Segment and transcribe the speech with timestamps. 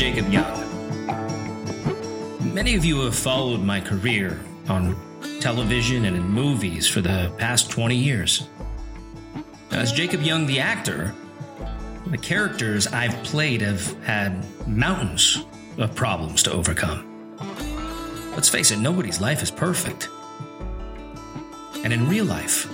[0.00, 0.56] Jacob Young.
[2.54, 4.96] Many of you have followed my career on
[5.40, 8.48] television and in movies for the past 20 years.
[9.72, 11.14] As Jacob Young, the actor,
[12.06, 15.44] the characters I've played have had mountains
[15.76, 17.36] of problems to overcome.
[18.34, 20.08] Let's face it, nobody's life is perfect.
[21.84, 22.66] And in real life,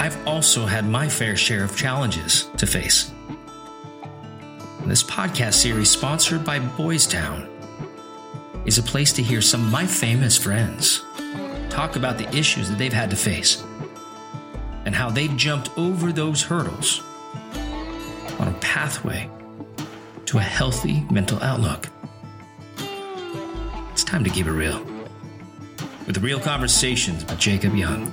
[0.00, 3.12] I've also had my fair share of challenges to face.
[4.86, 7.48] This podcast series, sponsored by Boys Town,
[8.66, 11.02] is a place to hear some of my famous friends
[11.70, 13.64] talk about the issues that they've had to face
[14.84, 17.02] and how they've jumped over those hurdles
[18.38, 19.30] on a pathway
[20.26, 21.88] to a healthy mental outlook.
[23.90, 24.84] It's time to keep it real
[26.06, 28.12] with real conversations with Jacob Young.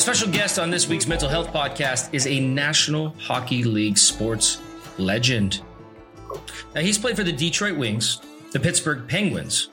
[0.00, 4.58] Special guest on this week's Mental Health Podcast is a National Hockey League sports
[4.96, 5.60] legend.
[6.74, 8.18] Now, he's played for the Detroit Wings,
[8.52, 9.68] the Pittsburgh Penguins,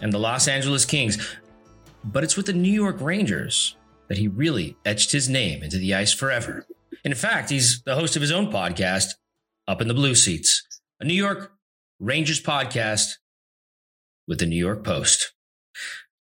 [0.00, 1.36] and the Los Angeles Kings,
[2.02, 3.76] but it's with the New York Rangers
[4.08, 6.66] that he really etched his name into the ice forever.
[7.04, 9.16] In fact, he's the host of his own podcast,
[9.68, 10.66] Up in the Blue Seats,
[10.98, 11.52] a New York
[12.00, 13.16] Rangers podcast
[14.26, 15.34] with the New York Post.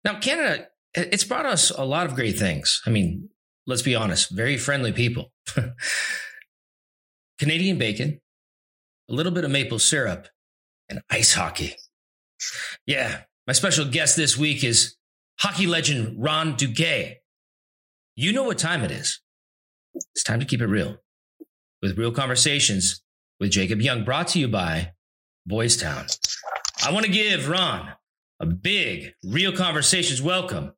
[0.04, 2.82] Now, Canada it's brought us a lot of great things.
[2.86, 3.30] I mean,
[3.68, 5.32] let's be honest, very friendly people.
[7.40, 8.20] Canadian bacon,
[9.10, 10.28] a little bit of maple syrup,
[10.90, 11.76] and ice hockey.
[12.86, 14.96] Yeah, my special guest this week is
[15.40, 17.16] hockey legend Ron Duguay.
[18.16, 19.22] You know what time it is.
[19.94, 20.98] It's time to keep it real
[21.82, 23.02] with real conversations
[23.40, 24.92] with Jacob Young, brought to you by
[25.46, 26.06] Boys Town.
[26.86, 27.90] I want to give Ron
[28.42, 30.74] a big real conversations welcome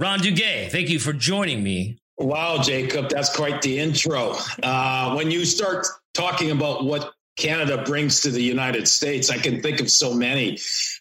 [0.00, 1.98] Ron Duguay, thank you for joining me.
[2.16, 4.34] Wow, Jacob, that's quite the intro.
[4.62, 9.60] Uh, when you start talking about what Canada brings to the United States, I can
[9.60, 10.58] think of so many.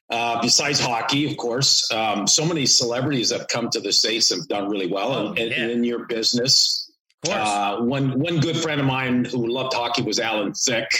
[0.09, 4.45] Uh, besides hockey, of course, um, so many celebrities that come to the states have
[4.49, 5.67] done really well, oh, and, yeah.
[5.67, 6.91] in your business.
[7.29, 10.99] Uh, one one good friend of mine who loved hockey was Alan Thicke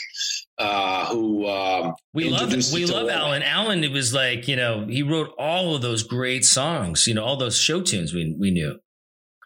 [0.60, 3.42] uh, who um, we love we love Alan.
[3.42, 7.24] Alan, it was like you know he wrote all of those great songs, you know,
[7.24, 8.78] all those show tunes we we knew.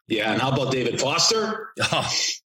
[0.07, 1.69] Yeah, and how about David Foster?
[1.91, 2.09] Oh,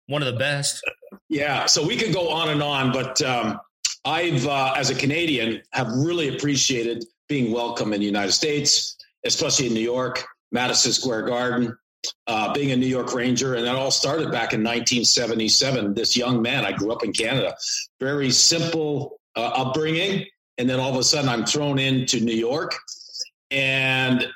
[0.07, 0.83] one of the best.
[1.29, 3.59] Yeah, so we could go on and on, but um,
[4.05, 9.69] I've, uh, as a Canadian, have really appreciated being welcome in the United States, especially
[9.69, 10.23] in New York,
[10.53, 11.75] Madison Square Garden
[12.27, 15.95] uh, being a New York Ranger, and that all started back in 1977.
[15.95, 17.57] This young man, I grew up in Canada,
[18.01, 20.27] very simple uh, upbringing,
[20.59, 22.75] and then all of a sudden I'm thrown into New York,
[23.51, 24.27] and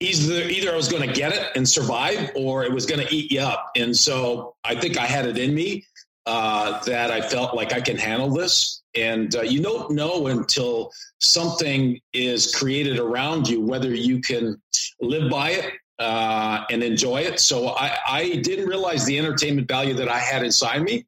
[0.00, 3.14] either either I was going to get it and survive, or it was going to
[3.14, 3.70] eat you up.
[3.76, 5.84] And so I think I had it in me
[6.26, 8.82] uh, that I felt like I can handle this.
[8.94, 14.60] And uh, you don't know until something is created around you whether you can
[15.00, 17.40] live by it uh, and enjoy it.
[17.40, 21.06] So I, I didn't realize the entertainment value that I had inside me.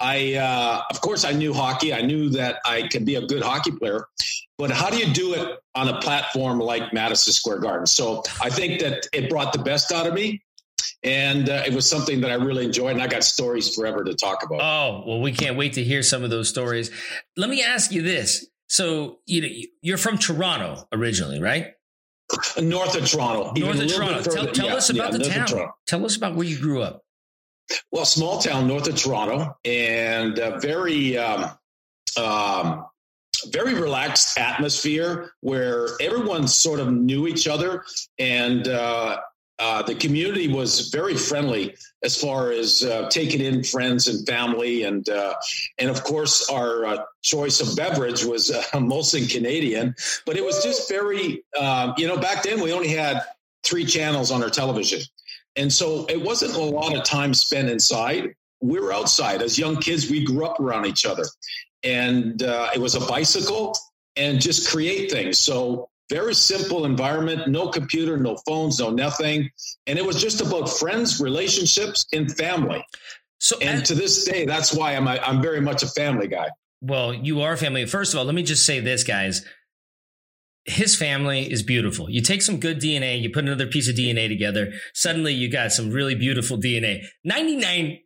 [0.00, 1.94] I, uh, of course, I knew hockey.
[1.94, 4.06] I knew that I could be a good hockey player,
[4.58, 7.86] but how do you do it on a platform like Madison Square Garden?
[7.86, 10.42] So I think that it brought the best out of me.
[11.04, 14.14] And uh, it was something that I really enjoyed, and I got stories forever to
[14.14, 14.60] talk about.
[14.60, 16.92] Oh well, we can't wait to hear some of those stories.
[17.36, 19.48] Let me ask you this: so you know,
[19.80, 21.74] you're from Toronto originally, right?
[22.60, 23.52] North of Toronto.
[23.52, 24.22] North of Toronto.
[24.22, 25.70] Tell, tell yeah, us about yeah, the town.
[25.86, 27.02] Tell us about where you grew up.
[27.90, 31.50] Well, small town north of Toronto, and very, um,
[32.20, 32.86] um,
[33.50, 37.84] very relaxed atmosphere where everyone sort of knew each other,
[38.18, 39.20] and uh,
[39.58, 44.82] uh, the community was very friendly as far as uh, taking in friends and family,
[44.82, 45.34] and uh,
[45.78, 49.94] and of course our uh, choice of beverage was uh, Molson Canadian.
[50.26, 53.22] But it was just very, um, you know, back then we only had
[53.64, 55.00] three channels on our television,
[55.56, 58.34] and so it wasn't a lot of time spent inside.
[58.60, 60.10] We were outside as young kids.
[60.10, 61.24] We grew up around each other,
[61.82, 63.76] and it was a bicycle
[64.16, 65.38] and just create things.
[65.38, 69.50] So very simple environment, no computer, no phones, no nothing.
[69.86, 72.84] And it was just about friends, relationships, and family.
[73.38, 76.48] So, and, to this day, that's why I'm a, I'm very much a family guy.
[76.82, 77.86] Well, you are family.
[77.86, 79.44] First of all, let me just say this, guys.
[80.64, 82.10] His family is beautiful.
[82.10, 85.72] You take some good DNA, you put another piece of DNA together, suddenly you got
[85.72, 87.04] some really beautiful DNA.
[87.26, 88.00] 99%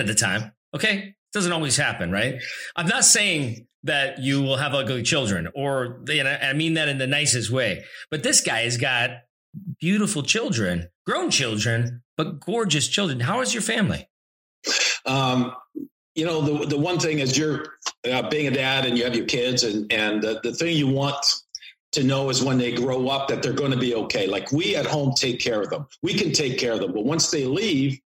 [0.00, 1.14] of the time, okay?
[1.32, 2.42] Doesn't always happen, right?
[2.74, 6.98] I'm not saying that you will have ugly children, or and I mean that in
[6.98, 7.84] the nicest way.
[8.10, 9.10] But this guy has got
[9.80, 13.20] beautiful children, grown children, but gorgeous children.
[13.20, 14.08] How is your family?
[15.04, 15.54] Um,
[16.14, 17.66] you know, the the one thing is you're
[18.10, 20.88] uh, being a dad and you have your kids, and and the, the thing you
[20.88, 21.24] want
[21.92, 24.26] to know is when they grow up that they're going to be okay.
[24.26, 25.86] Like we at home take care of them.
[26.02, 27.98] We can take care of them, but once they leave,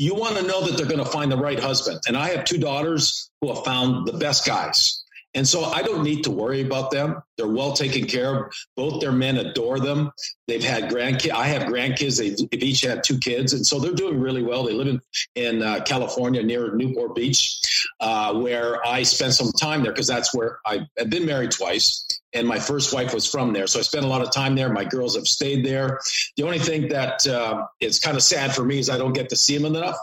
[0.00, 2.00] you want to know that they're going to find the right husband.
[2.08, 5.04] And I have two daughters who have found the best guys.
[5.34, 7.22] And so I don't need to worry about them.
[7.36, 8.52] They're well taken care of.
[8.76, 10.10] Both their men adore them.
[10.48, 11.30] They've had grandkids.
[11.30, 12.18] I have grandkids.
[12.18, 13.52] They've, they've, each had two kids.
[13.52, 14.64] And so they're doing really well.
[14.64, 15.00] They live in,
[15.36, 17.60] in uh, California near Newport Beach,
[18.00, 22.06] uh, where I spent some time there because that's where I, I've been married twice.
[22.32, 23.66] And my first wife was from there.
[23.66, 24.68] So I spent a lot of time there.
[24.72, 26.00] My girls have stayed there.
[26.36, 29.28] The only thing that uh, is kind of sad for me is I don't get
[29.30, 29.96] to see them enough.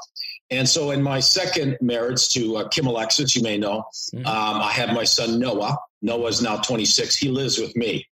[0.50, 3.84] And so, in my second marriage to uh, Kim Alexis, you may know,
[4.16, 4.26] mm-hmm.
[4.26, 5.78] um, I have my son Noah.
[6.02, 7.16] Noah is now 26.
[7.16, 8.08] He lives with me.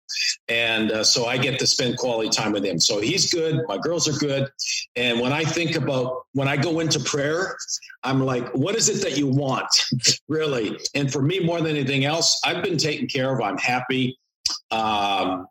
[0.48, 2.80] And uh, so I get to spend quality time with him.
[2.80, 3.62] So he's good.
[3.68, 4.50] My girls are good.
[4.96, 7.56] And when I think about when I go into prayer,
[8.04, 9.68] I'm like, what is it that you want,
[10.28, 10.78] really?
[10.94, 13.42] And for me, more than anything else, I've been taken care of.
[13.42, 14.18] I'm happy.
[14.72, 15.48] Um,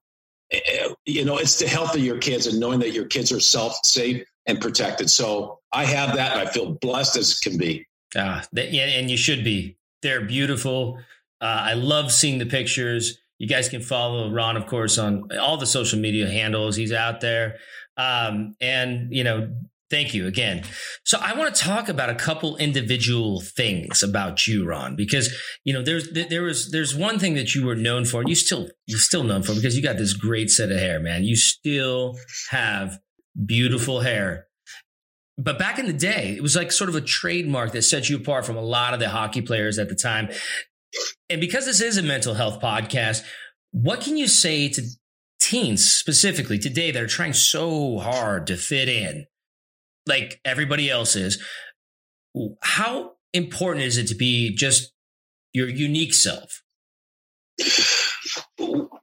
[0.50, 3.40] eh, you know, it's the health of your kids and knowing that your kids are
[3.40, 5.10] self safe and protected.
[5.10, 7.86] So I have that, and I feel blessed as can be.
[8.16, 9.76] Ah, yeah, and you should be.
[10.02, 10.98] They're beautiful.
[11.40, 13.18] Uh, I love seeing the pictures.
[13.38, 16.76] You guys can follow Ron, of course, on all the social media handles.
[16.76, 17.56] He's out there,
[17.96, 19.52] um, and you know,
[19.90, 20.62] thank you again.
[21.04, 25.34] So I want to talk about a couple individual things about you, Ron, because
[25.64, 28.34] you know there's there was there's one thing that you were known for, and you
[28.34, 31.24] still you're still known for because you got this great set of hair, man.
[31.24, 32.16] You still
[32.50, 32.98] have
[33.44, 34.46] beautiful hair.
[35.36, 38.16] But back in the day, it was like sort of a trademark that set you
[38.16, 40.28] apart from a lot of the hockey players at the time.
[41.28, 43.24] And because this is a mental health podcast,
[43.72, 44.82] what can you say to
[45.40, 49.26] teens specifically today that are trying so hard to fit in
[50.06, 51.42] like everybody else is?
[52.62, 54.92] How important is it to be just
[55.52, 56.62] your unique self?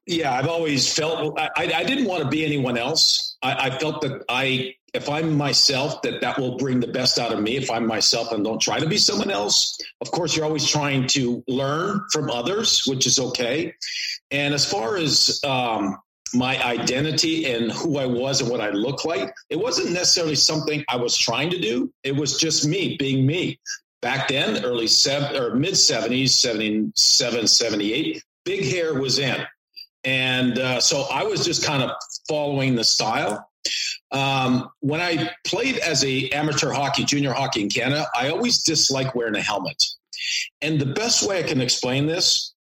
[0.08, 3.38] Yeah, I've always felt I, I didn't want to be anyone else.
[3.42, 7.32] I, I felt that I, if I'm myself, that that will bring the best out
[7.32, 7.56] of me.
[7.56, 11.08] If I'm myself and don't try to be someone else, of course, you're always trying
[11.08, 13.74] to learn from others, which is okay.
[14.32, 15.98] And as far as um,
[16.34, 20.84] my identity and who I was and what I look like, it wasn't necessarily something
[20.90, 21.92] I was trying to do.
[22.04, 23.60] It was just me being me.
[24.02, 29.46] Back then, early seven or mid 70s, 77, 78, big hair was in.
[30.04, 31.92] And uh, so I was just kind of
[32.28, 33.48] following the style.
[34.12, 39.16] Um, when I played as a amateur hockey, junior hockey in Canada, I always disliked
[39.16, 39.82] wearing a helmet.
[40.62, 42.54] And the best way I can explain this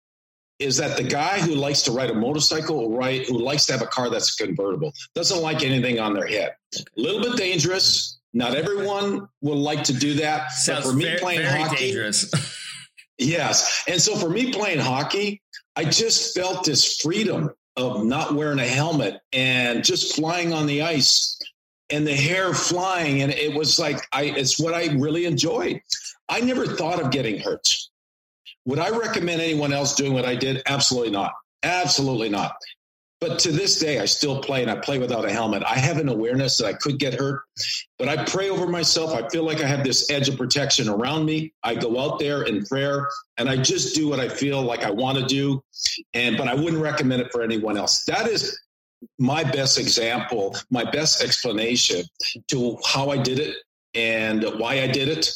[0.59, 3.81] is that the guy who likes to ride a motorcycle, right, who likes to have
[3.81, 6.56] a car that's convertible, doesn't like anything on their head.
[6.75, 8.19] A little bit dangerous.
[8.33, 10.51] Not everyone will like to do that.
[10.51, 12.65] Sounds but for me very, playing very hockey, dangerous.
[13.18, 13.83] yes.
[13.88, 15.42] And so for me playing hockey,
[15.75, 20.81] I just felt this freedom of not wearing a helmet and just flying on the
[20.81, 21.39] ice
[21.89, 23.21] and the hair flying.
[23.21, 25.81] And it was like i it's what i really enjoyed.
[26.29, 27.68] I never thought of getting hurt.
[28.65, 30.62] Would i recommend anyone else doing what i did?
[30.65, 31.33] Absolutely not.
[31.63, 32.54] Absolutely not
[33.21, 35.61] but to this day, I still play and I play without a helmet.
[35.63, 37.44] I have an awareness that I could get hurt,
[37.99, 39.13] but I pray over myself.
[39.13, 41.54] I feel like I have this edge of protection around me.
[41.63, 44.90] I go out there in prayer and I just do what I feel like I
[44.90, 45.63] want to do.
[46.16, 48.06] And, but I wouldn't recommend it for anyone else.
[48.06, 48.59] That is
[49.19, 52.04] my best example, my best explanation
[52.47, 53.56] to how I did it
[53.94, 55.30] and why I did it.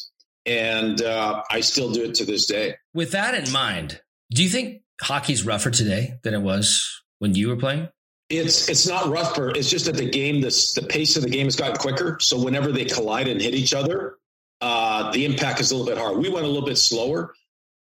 [0.48, 2.78] And uh, I still do it to this day.
[2.96, 4.02] With that in mind,
[4.32, 7.90] do you think hockey's rougher today than it was when you were playing?
[8.30, 9.50] It's it's not rougher.
[9.50, 12.18] It's just that the game, this the pace of the game has gotten quicker.
[12.20, 14.18] So whenever they collide and hit each other,
[14.62, 16.18] uh, the impact is a little bit hard.
[16.18, 17.34] We went a little bit slower,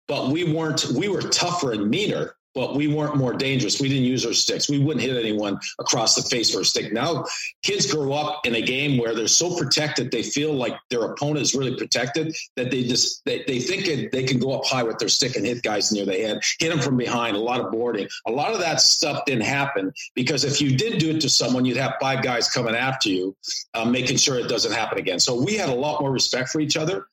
[0.07, 0.85] but we weren't.
[0.91, 3.79] We were tougher and meaner but we weren't more dangerous.
[3.79, 4.69] We didn't use our sticks.
[4.69, 6.93] We wouldn't hit anyone across the face with a stick.
[6.93, 7.25] Now,
[7.63, 11.41] kids grow up in a game where they're so protected, they feel like their opponent
[11.41, 14.83] is really protected that they just they, they think it, they can go up high
[14.83, 17.35] with their stick and hit guys near the head, hit them from behind.
[17.35, 20.99] A lot of boarding, a lot of that stuff didn't happen because if you did
[20.99, 23.35] do it to someone, you'd have five guys coming after you,
[23.73, 25.19] um, making sure it doesn't happen again.
[25.19, 27.07] So we had a lot more respect for each other.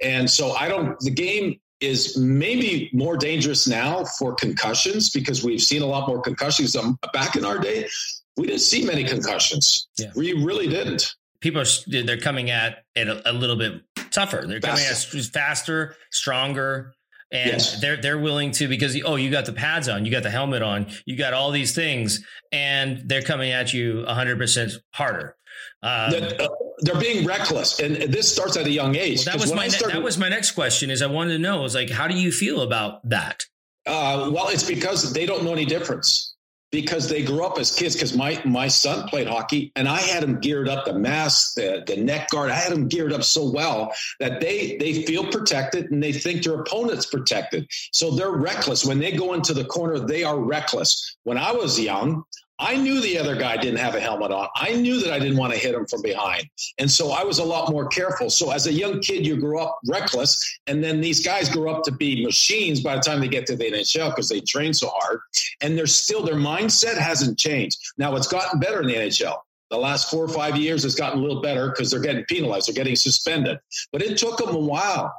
[0.00, 5.60] And so I don't, the game is maybe more dangerous now for concussions because we've
[5.60, 6.76] seen a lot more concussions.
[6.76, 7.88] Um, back in our day,
[8.36, 9.88] we didn't see many concussions.
[9.98, 10.10] Yeah.
[10.14, 11.14] We really didn't.
[11.40, 11.66] People are
[12.04, 14.44] they're coming at it a, a little bit tougher.
[14.46, 15.10] They're faster.
[15.10, 16.94] coming at faster, stronger.
[17.32, 17.80] and yes.
[17.80, 20.62] they're they're willing to because oh you got the pads on you got the helmet
[20.62, 25.34] on you got all these things and they're coming at you 100% harder
[25.82, 26.48] um, uh,
[26.82, 29.96] they're, being reckless and this starts at a young age well, that was my started,
[29.96, 32.30] that was my next question is i wanted to know is like how do you
[32.30, 33.44] feel about that
[33.86, 36.32] uh, well it's because they don't know any difference
[36.72, 37.94] because they grew up as kids.
[37.94, 41.84] Because my my son played hockey, and I had him geared up the mask, the
[41.86, 42.50] the neck guard.
[42.50, 46.42] I had him geared up so well that they they feel protected and they think
[46.42, 47.68] their opponent's protected.
[47.92, 50.00] So they're reckless when they go into the corner.
[50.00, 51.16] They are reckless.
[51.22, 52.24] When I was young,
[52.58, 54.48] I knew the other guy didn't have a helmet on.
[54.54, 56.48] I knew that I didn't want to hit him from behind.
[56.78, 58.30] And so I was a lot more careful.
[58.30, 60.60] So as a young kid, you grew up reckless.
[60.66, 63.56] And then these guys grow up to be machines by the time they get to
[63.56, 65.20] the NHL because they train so hard.
[65.60, 67.78] And they're still, their mindset hasn't changed.
[67.98, 69.36] Now it's gotten better in the NHL.
[69.70, 72.68] The last four or five years, it's gotten a little better because they're getting penalized,
[72.68, 73.58] they're getting suspended.
[73.90, 75.12] But it took them a while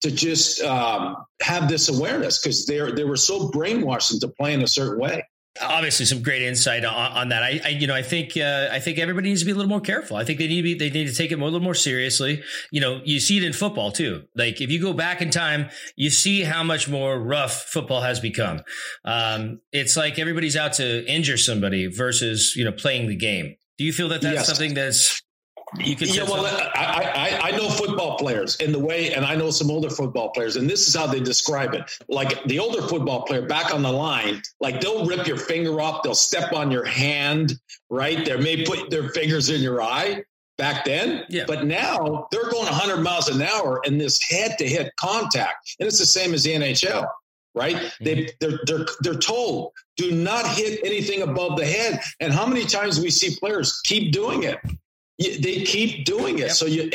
[0.00, 4.66] to just um, have this awareness because they they were so brainwashed into playing a
[4.66, 5.22] certain way
[5.62, 7.42] obviously some great insight on, on that.
[7.42, 9.68] I, I, you know, I think, uh, I think everybody needs to be a little
[9.68, 10.16] more careful.
[10.16, 11.74] I think they need to be, they need to take it more, a little more
[11.74, 12.42] seriously.
[12.70, 14.24] You know, you see it in football too.
[14.34, 18.20] Like if you go back in time, you see how much more rough football has
[18.20, 18.62] become.
[19.04, 23.56] Um, it's like everybody's out to injure somebody versus, you know, playing the game.
[23.78, 24.46] Do you feel that that's yes.
[24.46, 25.22] something that's
[25.78, 29.34] you could yeah, well, I, I, I know football players in the way, and I
[29.34, 31.90] know some older football players, and this is how they describe it.
[32.08, 36.02] Like the older football player back on the line, like they'll rip your finger off,
[36.02, 37.54] they'll step on your hand,
[37.88, 38.24] right?
[38.24, 40.24] They may put their fingers in your eye
[40.60, 41.24] back then.
[41.28, 41.44] Yeah.
[41.46, 45.76] But now they're going 100 miles an hour in this head to head contact.
[45.80, 47.08] And it's the same as the NHL,
[47.54, 47.76] right?
[47.76, 48.04] Mm-hmm.
[48.04, 52.00] They, they're, they're, they're told do not hit anything above the head.
[52.20, 54.58] And how many times we see players keep doing it?
[55.20, 56.46] They keep doing it.
[56.46, 56.50] Yep.
[56.52, 56.90] So you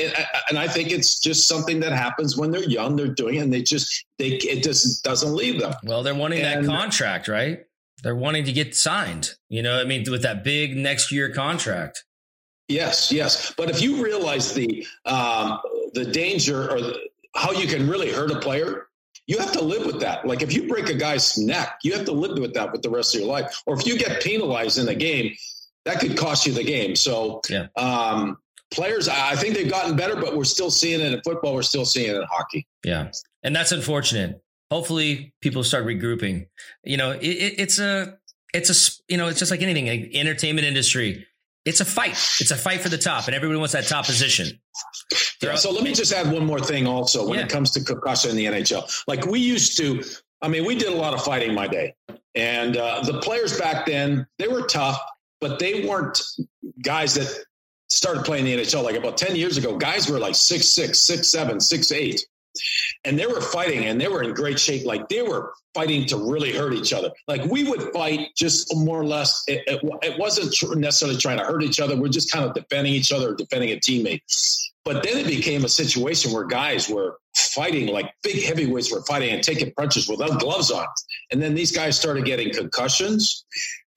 [0.49, 2.95] and I think it's just something that happens when they're young.
[2.95, 5.73] They're doing it, and they just they it just doesn't leave them.
[5.83, 7.65] Well, they're wanting and, that contract, right?
[8.03, 9.35] They're wanting to get signed.
[9.49, 12.03] You know, I mean, with that big next year contract.
[12.67, 13.53] Yes, yes.
[13.55, 15.59] But if you realize the um,
[15.93, 16.99] the danger or the,
[17.35, 18.87] how you can really hurt a player,
[19.27, 20.25] you have to live with that.
[20.25, 22.89] Like if you break a guy's neck, you have to live with that with the
[22.89, 23.61] rest of your life.
[23.67, 25.35] Or if you get penalized in a game,
[25.85, 26.95] that could cost you the game.
[26.95, 27.67] So, yeah.
[27.77, 28.37] um,
[28.71, 31.53] players, I think they've gotten better, but we're still seeing it in football.
[31.53, 32.67] We're still seeing it in hockey.
[32.83, 33.11] Yeah.
[33.43, 34.41] And that's unfortunate.
[34.71, 36.47] Hopefully people start regrouping.
[36.83, 38.17] You know, it, it, it's a,
[38.53, 41.27] it's a, you know, it's just like anything, like entertainment industry.
[41.65, 42.11] It's a fight.
[42.39, 44.59] It's a fight for the top, and everybody wants that top position.
[45.41, 47.45] Yeah, so let me just add one more thing also when yeah.
[47.45, 49.03] it comes to concussion in the NHL.
[49.07, 50.03] Like we used to,
[50.43, 51.95] I mean, we did a lot of fighting my day.
[52.35, 54.99] And uh, the players back then, they were tough
[55.41, 56.21] but they weren't
[56.81, 57.45] guys that
[57.89, 59.77] started playing the NHL like about 10 years ago.
[59.77, 62.25] Guys were like six, six, six, seven, six, eight.
[63.03, 64.85] And they were fighting and they were in great shape.
[64.85, 67.11] Like they were fighting to really hurt each other.
[67.27, 69.43] Like we would fight just more or less.
[69.47, 71.97] It, it, it wasn't necessarily trying to hurt each other.
[71.97, 74.21] We're just kind of defending each other, defending a teammate.
[74.85, 79.31] But then it became a situation where guys were fighting, like big heavyweights were fighting
[79.31, 80.85] and taking punches without gloves on.
[81.31, 83.45] And then these guys started getting concussions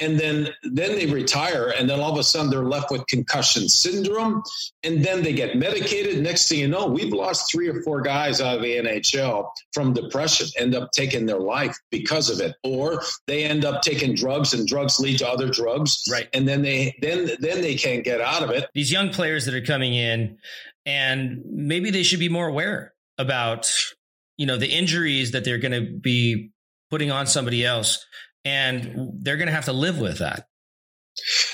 [0.01, 3.69] and then then they retire and then all of a sudden they're left with concussion
[3.69, 4.43] syndrome
[4.83, 6.23] and then they get medicated.
[6.23, 9.93] Next thing you know we've lost three or four guys out of the nhl from
[9.93, 12.57] depression end up taking their life because of it.
[12.63, 16.03] Or they end up taking drugs and drugs lead to other drugs.
[16.11, 16.29] Right.
[16.33, 18.69] And then they then then they can't get out of it.
[18.75, 20.39] These young players that are coming in
[20.87, 23.71] and maybe they should be more aware about
[24.37, 26.51] you know the injuries that they're going to be
[26.91, 28.07] putting on somebody else
[28.49, 30.47] and they're going to have to live with that.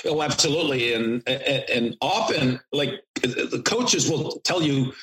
[0.05, 4.93] Oh, absolutely, and and often, like the coaches will tell you,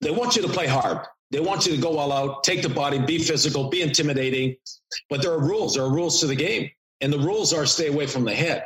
[0.00, 1.06] they want you to play hard.
[1.30, 4.56] They want you to go all out, take the body, be physical, be intimidating.
[5.10, 5.74] But there are rules.
[5.74, 6.70] There are rules to the game,
[7.00, 8.64] and the rules are stay away from the head.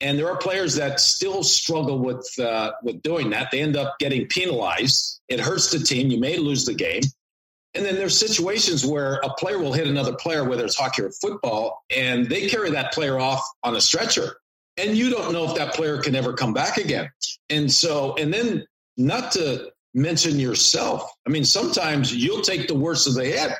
[0.00, 3.50] And there are players that still struggle with uh, with doing that.
[3.50, 5.20] They end up getting penalized.
[5.28, 6.10] It hurts the team.
[6.10, 7.02] You may lose the game.
[7.74, 11.10] And then there's situations where a player will hit another player, whether it's hockey or
[11.10, 14.36] football, and they carry that player off on a stretcher.
[14.76, 17.10] And you don't know if that player can ever come back again.
[17.50, 21.10] And so, and then not to mention yourself.
[21.26, 23.52] I mean, sometimes you'll take the worst of the hit.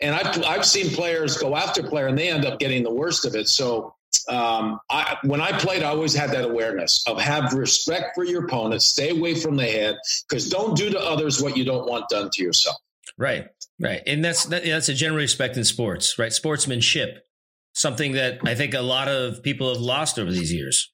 [0.00, 3.24] And I've, I've seen players go after player and they end up getting the worst
[3.24, 3.48] of it.
[3.48, 3.94] So
[4.28, 8.44] um, I, when I played, I always had that awareness of have respect for your
[8.44, 9.96] opponent, stay away from the head,
[10.28, 12.76] because don't do to others what you don't want done to yourself.
[13.16, 13.46] Right,
[13.80, 16.32] right, and that's that, that's a general respect in sports, right?
[16.32, 17.24] Sportsmanship,
[17.72, 20.92] something that I think a lot of people have lost over these years,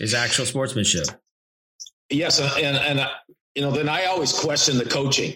[0.00, 1.06] is actual sportsmanship.
[2.08, 3.10] Yes, and and uh,
[3.54, 5.34] you know, then I always question the coaching.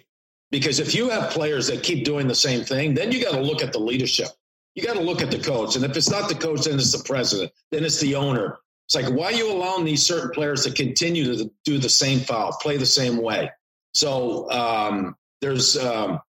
[0.52, 3.40] Because if you have players that keep doing the same thing, then you got to
[3.40, 4.28] look at the leadership.
[4.74, 5.76] You got to look at the coach.
[5.76, 8.58] And if it's not the coach, then it's the president, then it's the owner.
[8.86, 12.20] It's like, why are you allowing these certain players to continue to do the same
[12.20, 13.50] foul, play the same way?
[13.94, 16.20] So um, there's, um,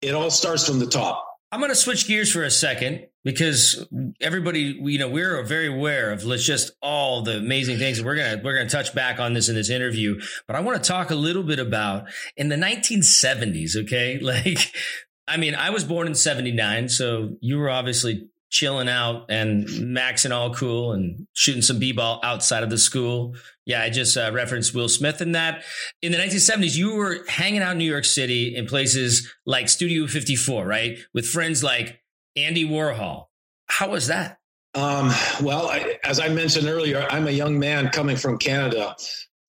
[0.00, 1.26] it all starts from the top.
[1.52, 3.86] I'm going to switch gears for a second because
[4.20, 8.02] everybody, you know, we're very aware of let's just all the amazing things.
[8.02, 10.88] We're gonna we're gonna touch back on this in this interview, but I want to
[10.88, 13.76] talk a little bit about in the 1970s.
[13.76, 14.58] Okay, like
[15.26, 20.30] I mean, I was born in 79, so you were obviously chilling out and maxing
[20.30, 23.34] all cool and shooting some b-ball outside of the school.
[23.66, 25.64] Yeah, I just uh, referenced Will Smith in that.
[26.02, 30.06] In the 1970s, you were hanging out in New York City in places like Studio
[30.06, 30.98] 54, right?
[31.12, 32.00] With friends like
[32.36, 33.24] Andy Warhol.
[33.66, 34.38] How was that?
[34.76, 35.10] Um,
[35.42, 38.94] well, I, as I mentioned earlier, I'm a young man coming from Canada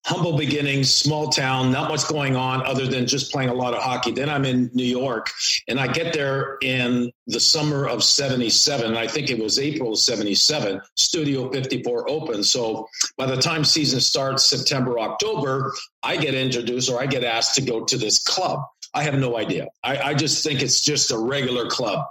[0.05, 3.81] humble beginnings, small town, not much going on other than just playing a lot of
[3.81, 4.11] hockey.
[4.11, 5.31] Then I'm in New York
[5.67, 8.95] and I get there in the summer of 77.
[8.95, 12.51] I think it was April of 77, Studio 54 opens.
[12.51, 17.55] So by the time season starts, September, October, I get introduced or I get asked
[17.55, 18.59] to go to this club.
[18.93, 19.69] I have no idea.
[19.83, 22.05] I, I just think it's just a regular club.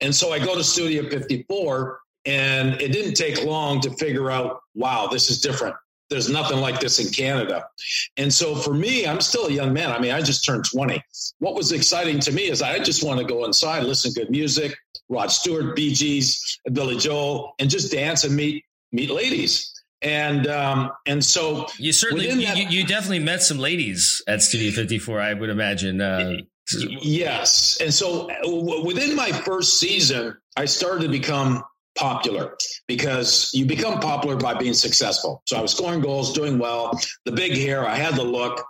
[0.00, 4.58] And so I go to Studio 54 and it didn't take long to figure out,
[4.74, 5.76] wow, this is different
[6.10, 7.66] there's nothing like this in Canada.
[8.16, 9.90] And so for me, I'm still a young man.
[9.90, 11.02] I mean, I just turned 20.
[11.38, 14.30] What was exciting to me is I just want to go inside, listen to good
[14.30, 14.76] music,
[15.08, 19.74] Rod Stewart, Bee Gees, Billy Joel, and just dance and meet meet ladies.
[20.00, 24.70] And um, and so you certainly you, that, you, definitely met some ladies at Studio
[24.70, 25.20] 54.
[25.20, 26.00] I would imagine.
[26.00, 26.36] Uh,
[26.70, 28.28] yes, and so
[28.84, 31.64] within my first season, I started to become
[31.98, 35.42] popular because you become popular by being successful.
[35.46, 38.64] So I was scoring goals, doing well, the big hair, I had the look.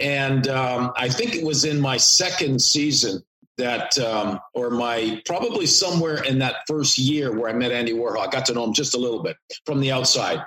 [0.00, 3.22] And um, I think it was in my second season
[3.56, 8.18] that, um, or my probably somewhere in that first year where I met Andy Warhol.
[8.18, 10.40] I got to know him just a little bit from the outside,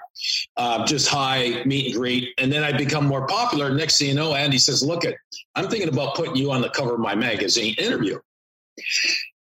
[0.58, 2.30] uh, just hi, meet and greet.
[2.38, 3.73] And then I become more popular.
[3.73, 5.15] Next thing you know, Andy says, Look, it,
[5.56, 8.19] I'm thinking about putting you on the cover of my magazine interview.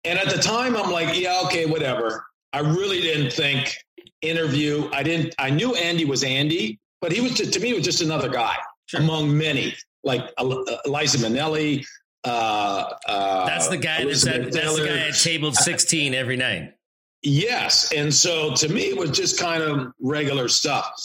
[0.03, 2.25] And at the time, I'm like, yeah, okay, whatever.
[2.57, 3.71] I really didn't think
[4.23, 4.89] interview.
[4.91, 5.35] I didn't.
[5.37, 8.55] I knew Andy was Andy, but he was to, to me was just another guy
[8.87, 8.99] sure.
[8.99, 11.85] among many, like Liza Minnelli.
[12.23, 16.73] Uh, uh, that's the guy that's, at, that's the guy at table sixteen every night.
[17.21, 20.99] Yes, and so to me it was just kind of regular stuff.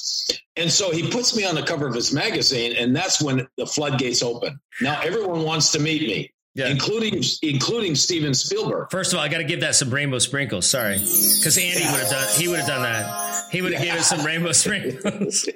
[0.56, 3.66] And so he puts me on the cover of his magazine, and that's when the
[3.66, 4.58] floodgates open.
[4.80, 6.68] Now everyone wants to meet me yeah.
[6.68, 8.90] including including Steven Spielberg.
[8.90, 10.68] First of all, I got to give that some rainbow sprinkles.
[10.68, 12.28] Sorry, because Andy would have done.
[12.38, 13.50] He would have done that.
[13.50, 13.92] He would have yeah.
[13.92, 15.48] given some rainbow sprinkles.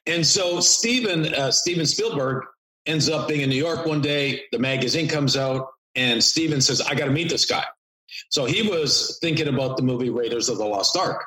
[0.06, 2.44] and so Steven uh, Steven Spielberg
[2.86, 4.42] ends up being in New York one day.
[4.52, 7.64] The magazine comes out, and Steven says, "I got to meet this guy."
[8.30, 11.24] So he was thinking about the movie Raiders of the Lost Ark.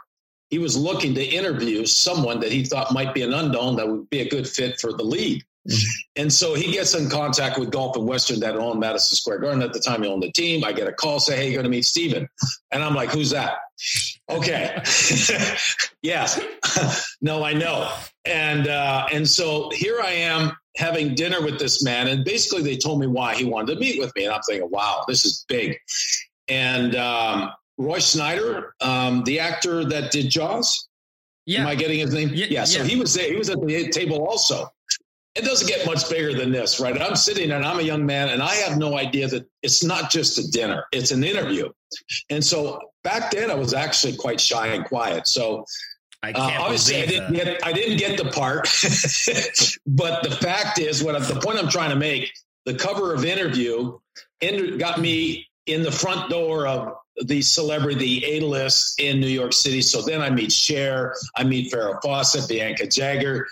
[0.50, 4.10] He was looking to interview someone that he thought might be an unknown that would
[4.10, 5.44] be a good fit for the lead.
[6.16, 9.62] And so he gets in contact with Gulf and Western that owned Madison Square Garden.
[9.62, 10.64] At the time, he owned the team.
[10.64, 12.28] I get a call, say, hey, you're going to meet Steven.
[12.72, 13.58] And I'm like, who's that?
[14.30, 14.76] Okay.
[16.02, 16.42] yes.
[17.22, 17.92] no, I know.
[18.26, 22.08] And, uh, and so here I am having dinner with this man.
[22.08, 24.26] And basically, they told me why he wanted to meet with me.
[24.26, 25.78] And I'm thinking, wow, this is big.
[26.48, 30.88] And um, Roy Snyder, um, the actor that did Jaws,
[31.46, 31.62] yeah.
[31.62, 32.30] Am I getting his name?
[32.34, 32.46] Yeah.
[32.50, 32.86] yeah so yeah.
[32.86, 33.30] he was there.
[33.30, 34.70] He was at the table also
[35.36, 37.00] it doesn't get much bigger than this, right?
[37.02, 40.10] I'm sitting and I'm a young man and I have no idea that it's not
[40.10, 41.70] just a dinner, it's an interview.
[42.30, 45.28] And so back then I was actually quite shy and quiet.
[45.28, 45.66] So
[46.22, 48.68] I uh, obviously I didn't, get, I didn't get the part,
[49.88, 52.32] but the fact is what the point I'm trying to make,
[52.66, 53.98] the cover of interview
[54.78, 59.82] got me in the front door of the celebrity A-list in New York City.
[59.82, 63.48] So then I meet Cher, I meet Farrah Fawcett, Bianca Jagger,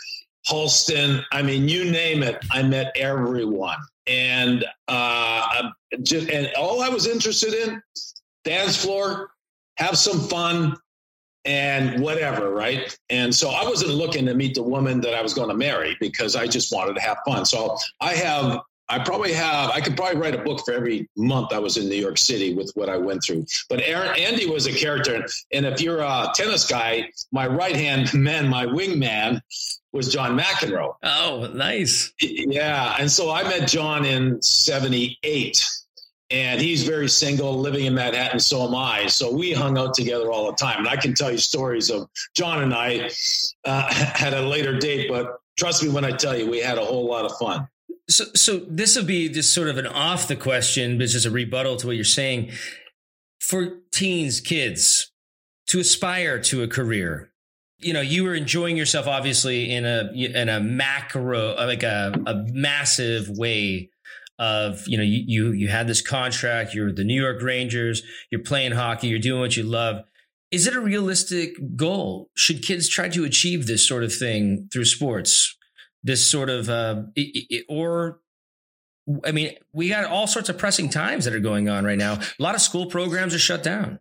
[0.49, 1.23] Halston.
[1.31, 2.43] I mean, you name it.
[2.51, 5.69] I met everyone, and uh,
[6.03, 7.81] just and all I was interested in
[8.43, 9.31] dance floor,
[9.77, 10.75] have some fun,
[11.45, 12.97] and whatever, right?
[13.09, 15.95] And so I wasn't looking to meet the woman that I was going to marry
[15.99, 17.45] because I just wanted to have fun.
[17.45, 21.53] So I have I probably have, I could probably write a book for every month
[21.53, 23.45] I was in New York City with what I went through.
[23.69, 25.25] But Aaron, Andy was a character.
[25.51, 29.41] And if you're a tennis guy, my right hand man, my wingman
[29.93, 30.95] was John McEnroe.
[31.03, 32.11] Oh, nice.
[32.19, 32.95] Yeah.
[32.99, 35.65] And so I met John in 78
[36.31, 38.39] and he's very single, living in Manhattan.
[38.39, 39.07] So am I.
[39.07, 40.79] So we hung out together all the time.
[40.79, 43.09] And I can tell you stories of John and I
[43.65, 46.85] uh, at a later date, but trust me when I tell you, we had a
[46.85, 47.67] whole lot of fun.
[48.09, 51.31] So, so this will be just sort of an off the question, but just a
[51.31, 52.51] rebuttal to what you're saying.
[53.39, 55.11] For teens, kids
[55.67, 57.31] to aspire to a career,
[57.77, 62.13] you know, you were enjoying yourself obviously in a in a macro, uh, like a,
[62.25, 63.89] a massive way
[64.39, 68.41] of you know you, you you had this contract you're the new york rangers you're
[68.41, 70.03] playing hockey you're doing what you love.
[70.49, 72.31] Is it a realistic goal?
[72.33, 75.55] Should kids try to achieve this sort of thing through sports
[76.03, 78.19] this sort of uh, it, it, or
[79.25, 82.13] i mean we got all sorts of pressing times that are going on right now
[82.13, 83.99] a lot of school programs are shut down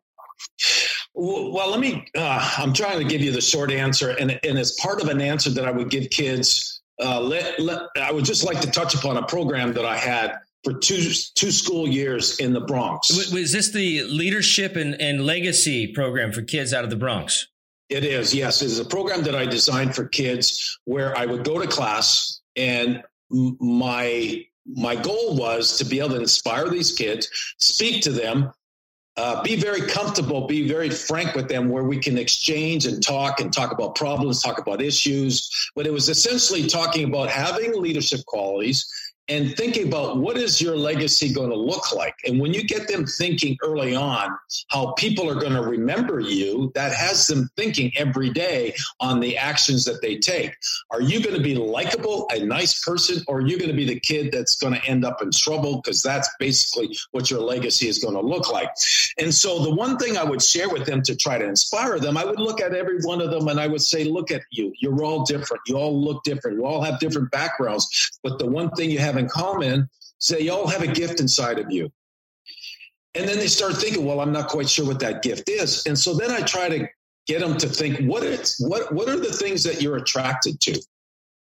[1.15, 4.73] well let me uh, i'm trying to give you the short answer and, and as
[4.81, 8.45] part of an answer that i would give kids uh, let, let, I would just
[8.45, 12.53] like to touch upon a program that I had for two two school years in
[12.53, 13.33] the Bronx.
[13.33, 17.47] Was this the leadership and, and legacy program for kids out of the Bronx?
[17.89, 18.61] It is, yes.
[18.61, 23.03] It's a program that I designed for kids where I would go to class and
[23.31, 28.53] my my goal was to be able to inspire these kids, speak to them,
[29.17, 33.41] uh, be very comfortable, be very frank with them where we can exchange and talk
[33.41, 35.71] and talk about problems, talk about issues.
[35.75, 38.87] But it was essentially talking about having leadership qualities
[39.29, 42.15] and thinking about what is your legacy going to look like?
[42.27, 44.37] And when you get them thinking early on
[44.69, 49.37] how people are going to remember you that has them thinking every day on the
[49.37, 50.57] actions that they take.
[50.91, 53.85] Are you going to be likable a nice person or are you going to be
[53.85, 55.81] the kid that's going to end up in trouble?
[55.83, 58.71] Because that's basically what your legacy is going to look like.
[59.19, 62.17] And so the one thing i would share with them to try to inspire them
[62.17, 64.73] i would look at every one of them and i would say look at you.
[64.81, 65.63] You're all different.
[65.67, 66.59] You all look different.
[66.59, 68.19] You all have different backgrounds.
[68.23, 71.59] But the one thing you have in common say you all have a gift inside
[71.59, 71.91] of you.
[73.15, 75.87] And then they start thinking, well, I'm not quite sure what that gift is.
[75.87, 76.89] And so then I try to
[77.27, 80.81] get them to think, what is what what are the things that you're attracted to?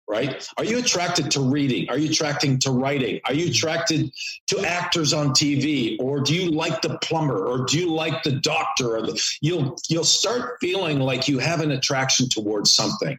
[0.07, 0.47] Right?
[0.57, 1.89] Are you attracted to reading?
[1.89, 3.21] Are you attracted to writing?
[3.25, 4.11] Are you attracted
[4.47, 5.97] to actors on TV?
[5.99, 7.47] Or do you like the plumber?
[7.47, 8.97] Or do you like the doctor?
[8.97, 13.17] Or the, you'll you'll start feeling like you have an attraction towards something.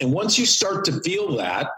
[0.00, 1.70] And once you start to feel that,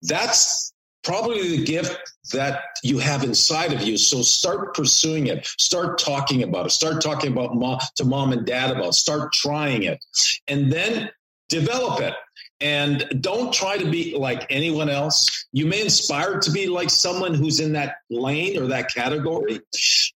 [0.00, 0.72] that's
[1.06, 1.98] probably the gift
[2.32, 3.96] that you have inside of you.
[3.96, 5.46] So start pursuing it.
[5.58, 6.70] Start talking about it.
[6.70, 8.94] Start talking about mom, to mom and dad about it.
[8.94, 10.04] Start trying it.
[10.48, 11.10] And then
[11.48, 12.14] develop it.
[12.60, 15.46] And don't try to be like anyone else.
[15.52, 19.60] You may inspire to be like someone who's in that lane or that category,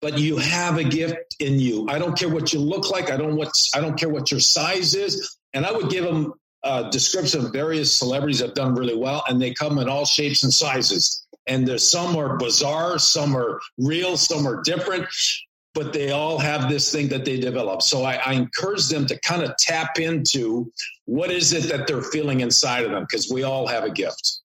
[0.01, 1.87] but you have a gift in you.
[1.89, 3.09] I don't care what you look like.
[3.09, 5.35] I don't what I don't care what your size is.
[5.53, 6.33] And I would give them
[6.67, 10.43] uh, description of various celebrities have done really well, and they come in all shapes
[10.43, 11.25] and sizes.
[11.47, 15.05] And there's some are bizarre, some are real, some are different,
[15.73, 17.81] but they all have this thing that they develop.
[17.81, 20.71] So I, I encourage them to kind of tap into
[21.05, 24.41] what is it that they're feeling inside of them, because we all have a gift.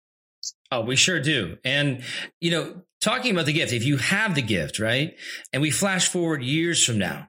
[0.71, 1.59] Oh, we sure do.
[1.65, 2.03] And,
[2.41, 5.17] you know, talking about the gift, if you have the gift, right?
[5.53, 7.29] And we flash forward years from now,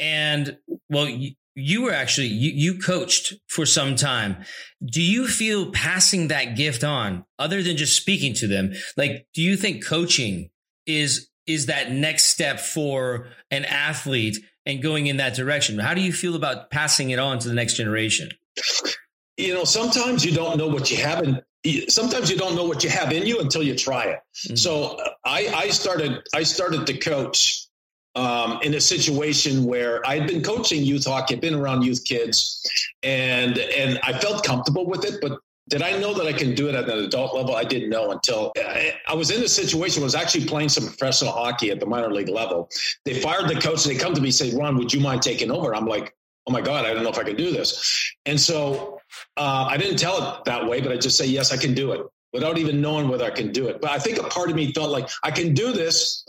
[0.00, 0.58] and
[0.90, 1.06] well,
[1.54, 4.36] you were actually you, you coached for some time.
[4.84, 9.42] Do you feel passing that gift on other than just speaking to them like do
[9.42, 10.50] you think coaching
[10.86, 15.78] is is that next step for an athlete and going in that direction?
[15.78, 18.30] How do you feel about passing it on to the next generation?
[19.36, 21.42] You know sometimes you don't know what you have and
[21.88, 24.20] sometimes you don't know what you have in you until you try it.
[24.46, 24.56] Mm-hmm.
[24.56, 27.63] so i i started i started to coach
[28.16, 32.62] um, in a situation where I'd been coaching youth hockey, I'd been around youth kids,
[33.02, 35.20] and and I felt comfortable with it.
[35.20, 37.56] But did I know that I can do it at an adult level?
[37.56, 40.02] I didn't know until I, I was in a situation.
[40.02, 42.68] I was actually playing some professional hockey at the minor league level.
[43.04, 43.86] They fired the coach.
[43.86, 46.14] and They come to me and say, "Ron, would you mind taking over?" I'm like,
[46.46, 49.00] "Oh my god, I don't know if I can do this." And so
[49.36, 51.92] uh, I didn't tell it that way, but I just say, "Yes, I can do
[51.92, 53.80] it." Without even knowing whether I can do it.
[53.80, 56.24] But I think a part of me felt like I can do this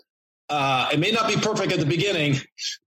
[0.49, 2.35] uh, it may not be perfect at the beginning,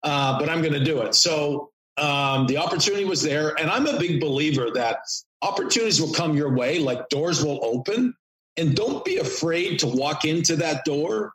[0.03, 1.14] uh, but I'm going to do it.
[1.14, 3.59] So um, the opportunity was there.
[3.59, 5.01] And I'm a big believer that
[5.42, 8.14] opportunities will come your way, like doors will open.
[8.57, 11.33] And don't be afraid to walk into that door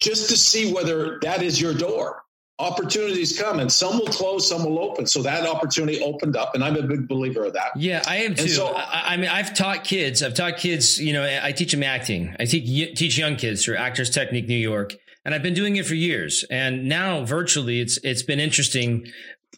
[0.00, 2.22] just to see whether that is your door.
[2.58, 5.06] Opportunities come and some will close, some will open.
[5.06, 7.70] So that opportunity opened up, and I'm a big believer of that.
[7.74, 8.48] Yeah, I am too.
[8.48, 10.22] So, I, I, mean, I've taught kids.
[10.22, 10.98] I've taught kids.
[10.98, 12.36] You know, I teach them acting.
[12.38, 14.94] I teach teach young kids through Actors Technique New York,
[15.30, 16.44] and I've been doing it for years.
[16.50, 19.06] And now virtually, it's it's been interesting.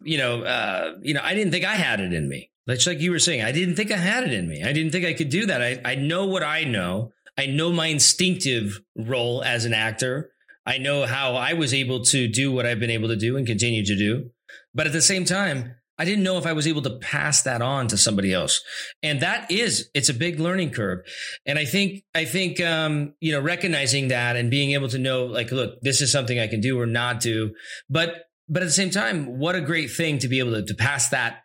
[0.03, 2.51] You know, uh, you know, I didn't think I had it in me.
[2.67, 3.41] That's like you were saying.
[3.43, 4.63] I didn't think I had it in me.
[4.63, 5.63] I didn't think I could do that.
[5.63, 7.13] I I know what I know.
[7.39, 10.31] I know my instinctive role as an actor.
[10.67, 13.47] I know how I was able to do what I've been able to do and
[13.47, 14.31] continue to do.
[14.75, 17.63] But at the same time, I didn't know if I was able to pass that
[17.63, 18.61] on to somebody else.
[19.03, 21.01] And that is, it's a big learning curve.
[21.47, 25.27] And I think, I think, um, you know, recognizing that and being able to know,
[25.27, 27.55] like, look, this is something I can do or not do.
[27.91, 30.75] But, but at the same time, what a great thing to be able to, to
[30.75, 31.43] pass that,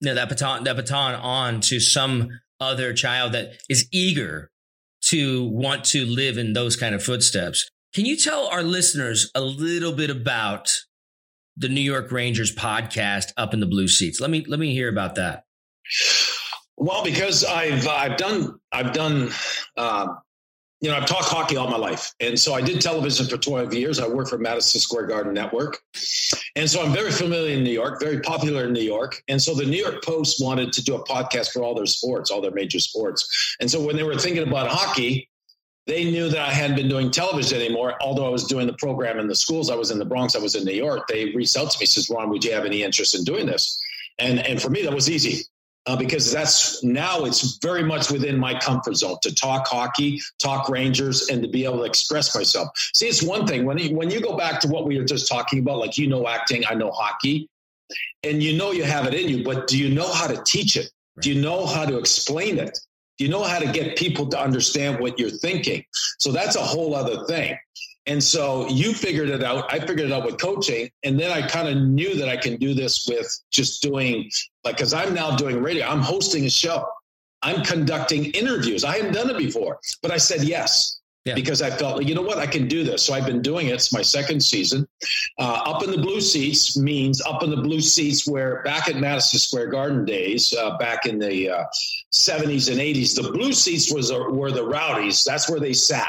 [0.00, 2.28] you know, that baton, that baton on to some
[2.60, 4.50] other child that is eager
[5.00, 7.68] to want to live in those kind of footsteps.
[7.94, 10.70] Can you tell our listeners a little bit about
[11.58, 14.20] the New York Rangers podcast up in the blue seats.
[14.20, 15.44] Let me let me hear about that.
[16.76, 19.30] Well, because I've I've done I've done
[19.76, 20.06] uh,
[20.80, 23.74] you know I've talked hockey all my life, and so I did television for twelve
[23.74, 23.98] years.
[23.98, 25.80] I worked for Madison Square Garden Network,
[26.54, 29.20] and so I'm very familiar in New York, very popular in New York.
[29.26, 32.30] And so the New York Post wanted to do a podcast for all their sports,
[32.30, 33.56] all their major sports.
[33.60, 35.28] And so when they were thinking about hockey,
[35.88, 37.94] they knew that I hadn't been doing television anymore.
[38.02, 40.38] Although I was doing the program in the schools, I was in the Bronx, I
[40.38, 41.08] was in New York.
[41.08, 43.82] They reached out to me, says, "Ron, would you have any interest in doing this?"
[44.18, 45.44] And and for me, that was easy
[45.86, 50.68] uh, because that's now it's very much within my comfort zone to talk hockey, talk
[50.68, 52.68] Rangers, and to be able to express myself.
[52.94, 55.26] See, it's one thing when you, when you go back to what we were just
[55.26, 57.48] talking about, like you know acting, I know hockey,
[58.22, 60.76] and you know you have it in you, but do you know how to teach
[60.76, 60.90] it?
[61.20, 62.78] Do you know how to explain it?
[63.18, 65.84] You know how to get people to understand what you're thinking?
[66.18, 67.58] So that's a whole other thing.
[68.06, 69.70] And so you figured it out.
[69.70, 70.88] I figured it out with coaching.
[71.04, 74.30] And then I kind of knew that I can do this with just doing,
[74.64, 76.86] like, because I'm now doing radio, I'm hosting a show,
[77.42, 78.82] I'm conducting interviews.
[78.82, 80.97] I hadn't done it before, but I said yes
[81.28, 81.34] yeah.
[81.34, 83.04] because I felt, like you know what, I can do this.
[83.04, 83.74] So I've been doing it.
[83.74, 84.86] It's my second season.
[85.38, 88.96] Uh, up in the blue seats means up in the blue seats where back at
[88.96, 91.64] Madison Square Garden days, uh, back in the uh,
[92.12, 95.24] 70s and 80s, the blue seats was were the rowdies.
[95.24, 96.08] That's where they sat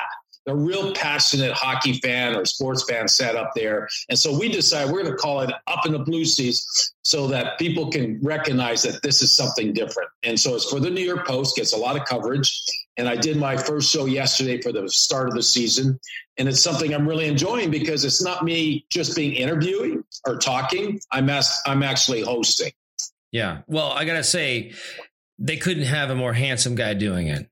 [0.50, 3.88] a real passionate hockey fan or sports fan sat up there.
[4.10, 7.28] And so we decided we're going to call it Up in the Blue Seats so
[7.28, 10.10] that people can recognize that this is something different.
[10.24, 12.64] And so it's for the New York Post, gets a lot of coverage.
[13.00, 16.00] And I did my first show yesterday for the start of the season.
[16.38, 21.00] And it's something I'm really enjoying because it's not me just being interviewing or talking.
[21.12, 22.74] I'm, as- I'm actually hosting.
[23.32, 23.62] Yeah.
[23.68, 24.74] Well, I got to say,
[25.40, 27.50] they couldn't have a more handsome guy doing it.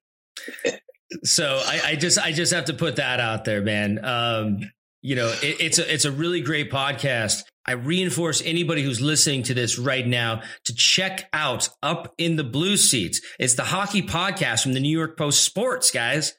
[1.23, 4.03] So I, I, just I just have to put that out there, man.
[4.03, 4.69] Um,
[5.01, 7.43] you know, it, it's a it's a really great podcast.
[7.67, 12.43] I reinforce anybody who's listening to this right now to check out Up in the
[12.45, 13.19] Blue Seats.
[13.39, 16.33] It's the hockey podcast from the New York Post Sports, guys.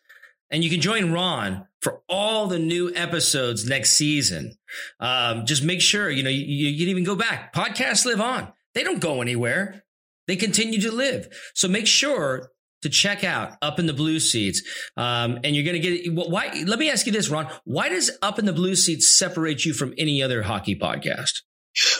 [0.50, 4.56] And you can join Ron for all the new episodes next season.
[5.00, 7.52] Um, just make sure, you know, you, you can even go back.
[7.52, 8.50] Podcasts live on.
[8.74, 9.84] They don't go anywhere.
[10.26, 11.28] They continue to live.
[11.54, 12.50] So make sure
[12.82, 14.62] to check out Up in the Blue Seats.
[14.96, 16.62] Um, and you're going to get why?
[16.66, 17.48] Let me ask you this, Ron.
[17.64, 21.42] Why does Up in the Blue Seats separate you from any other hockey podcast?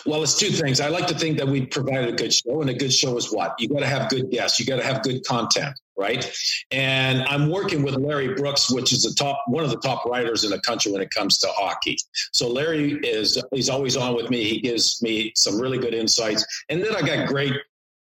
[0.06, 0.80] Well, it's two things.
[0.80, 3.32] I like to think that we provide a good show, and a good show is
[3.32, 6.28] what you got to have good guests, you got to have good content, right?
[6.72, 10.42] And I'm working with Larry Brooks, which is the top one of the top writers
[10.42, 11.96] in the country when it comes to hockey.
[12.32, 14.44] So Larry is he's always on with me.
[14.44, 17.54] He gives me some really good insights, and then I got great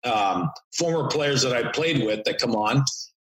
[0.04, 2.84] um, former players that I played with that come on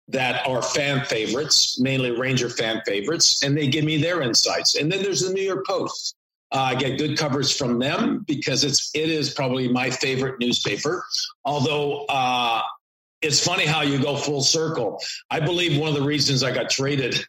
[0.10, 4.76] that are fan favorites, mainly Ranger fan favorites, and they give me their insights.
[4.76, 6.16] And then there's the New York Post.
[6.52, 11.04] Uh, I get good coverage from them because it's it is probably my favorite newspaper.
[11.46, 12.62] Although uh,
[13.22, 15.02] it's funny how you go full circle.
[15.32, 17.26] I believe one of the reasons I got traded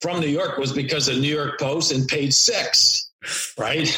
[0.00, 3.11] from New York was because the New York Post and Page Six
[3.58, 3.88] right?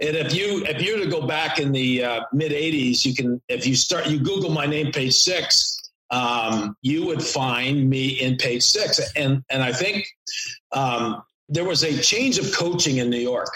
[0.00, 3.14] And if you if you were to go back in the uh, mid '80s, you
[3.14, 5.80] can if you start you Google my name, page six,
[6.10, 10.06] um, you would find me in page six, and and I think.
[10.72, 13.52] Um, there was a change of coaching in New York.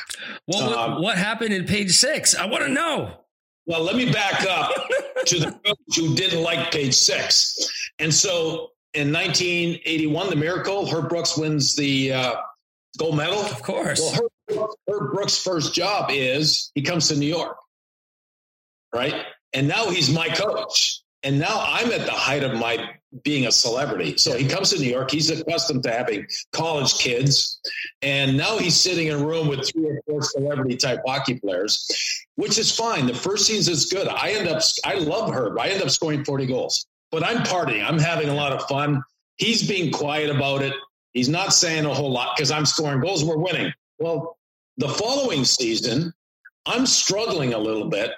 [0.49, 2.35] Well, um, what happened in page six?
[2.35, 3.21] I want to know.
[3.67, 4.73] Well, let me back up
[5.27, 7.57] to the coach who didn't like page six.
[8.01, 12.35] And so in 1981, the miracle, Herb Brooks wins the uh,
[12.99, 13.41] gold medal.
[13.41, 14.01] Of course.
[14.01, 14.33] Well, Herb
[14.89, 17.57] Herb Brooks' first job is he comes to New York,
[18.95, 19.15] right?
[19.53, 21.01] And now he's my coach.
[21.23, 22.91] And now I'm at the height of my
[23.23, 24.17] being a celebrity.
[24.19, 25.11] So he comes to New York.
[25.11, 27.61] He's accustomed to having college kids.
[28.03, 31.89] And now he's sitting in a room with three or four celebrity type hockey players,
[32.35, 33.07] which is fine.
[33.07, 34.09] The first season is good.
[34.09, 35.59] I end up, I love Herb.
[35.59, 37.89] I end up scoring 40 goals, but I'm partying.
[37.89, 39.03] I'm having a lot of fun.
[39.37, 40.75] He's being quiet about it.
[41.13, 43.25] He's not saying a whole lot because I'm scoring goals.
[43.25, 43.73] We're winning.
[43.99, 44.37] Well,
[44.77, 46.13] the following season,
[46.67, 48.13] I'm struggling a little bit.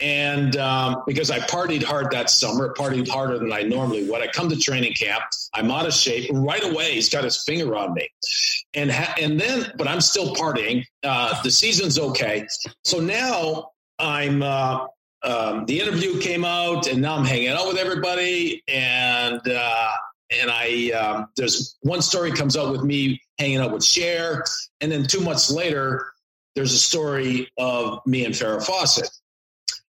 [0.00, 4.22] And um, because I partied hard that summer, partied harder than I normally would.
[4.22, 6.30] I come to training camp, I'm out of shape.
[6.32, 8.08] Right away, he's got his finger on me,
[8.74, 10.84] and ha- and then, but I'm still partying.
[11.02, 12.46] Uh, the season's okay,
[12.84, 14.86] so now I'm uh,
[15.24, 18.62] um, the interview came out, and now I'm hanging out with everybody.
[18.68, 19.90] And uh,
[20.30, 24.44] and I um, there's one story comes out with me hanging out with Cher,
[24.80, 26.12] and then two months later,
[26.54, 29.08] there's a story of me and Farrah Fawcett.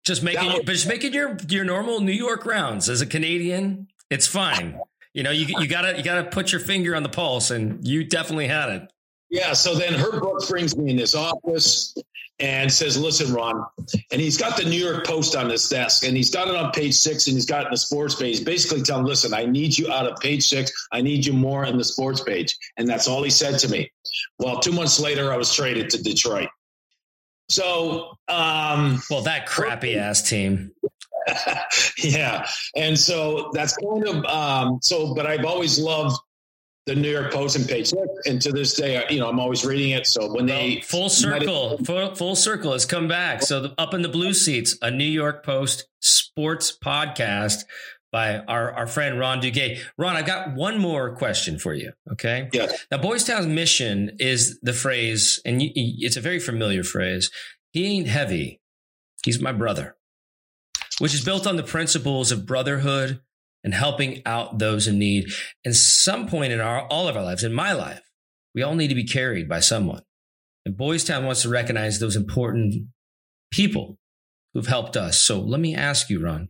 [0.03, 3.87] Just making, was, just making your your normal New York rounds as a Canadian.
[4.09, 4.79] It's fine.
[5.13, 8.03] You know, you you gotta you gotta put your finger on the pulse, and you
[8.03, 8.91] definitely had it.
[9.29, 9.53] Yeah.
[9.53, 11.95] So then Herb Brooks brings me in this office,
[12.39, 13.65] and says, Listen, Ron,
[14.11, 16.71] and he's got the New York Post on his desk and he's got it on
[16.71, 19.77] page six and he's got it in the sports page, basically telling, Listen, I need
[19.77, 20.71] you out of page six.
[20.91, 22.55] I need you more in the sports page.
[22.77, 23.91] And that's all he said to me.
[24.39, 26.49] Well, two months later, I was traded to Detroit.
[27.49, 30.71] So, um, well, that crappy ass team.
[31.97, 32.47] yeah.
[32.75, 36.17] And so that's kind of, um, so, but I've always loved
[36.85, 39.65] the New York Post and page six, and to this day, you know, I'm always
[39.65, 40.05] reading it.
[40.05, 43.41] So when well, they full circle, full, full circle has come back.
[43.41, 47.63] So the, up in the blue seats, a New York Post sports podcast
[48.11, 49.79] by our, our friend Ron Duguay.
[49.97, 51.91] Ron, I've got one more question for you.
[52.13, 52.49] Okay.
[52.53, 52.67] Yeah.
[52.91, 57.29] Now, Boys Town's mission is the phrase, and you, it's a very familiar phrase.
[57.73, 58.61] He ain't heavy.
[59.25, 59.97] He's my brother,
[60.99, 63.19] which is built on the principles of brotherhood
[63.65, 65.27] and helping out those in need.
[65.65, 68.03] And some point in our all of our lives, in my life,
[68.53, 70.03] we all need to be carried by someone.
[70.65, 72.85] And Boys Town wants to recognize those important
[73.51, 73.97] people
[74.53, 75.19] who've helped us.
[75.19, 76.49] So let me ask you, Ron,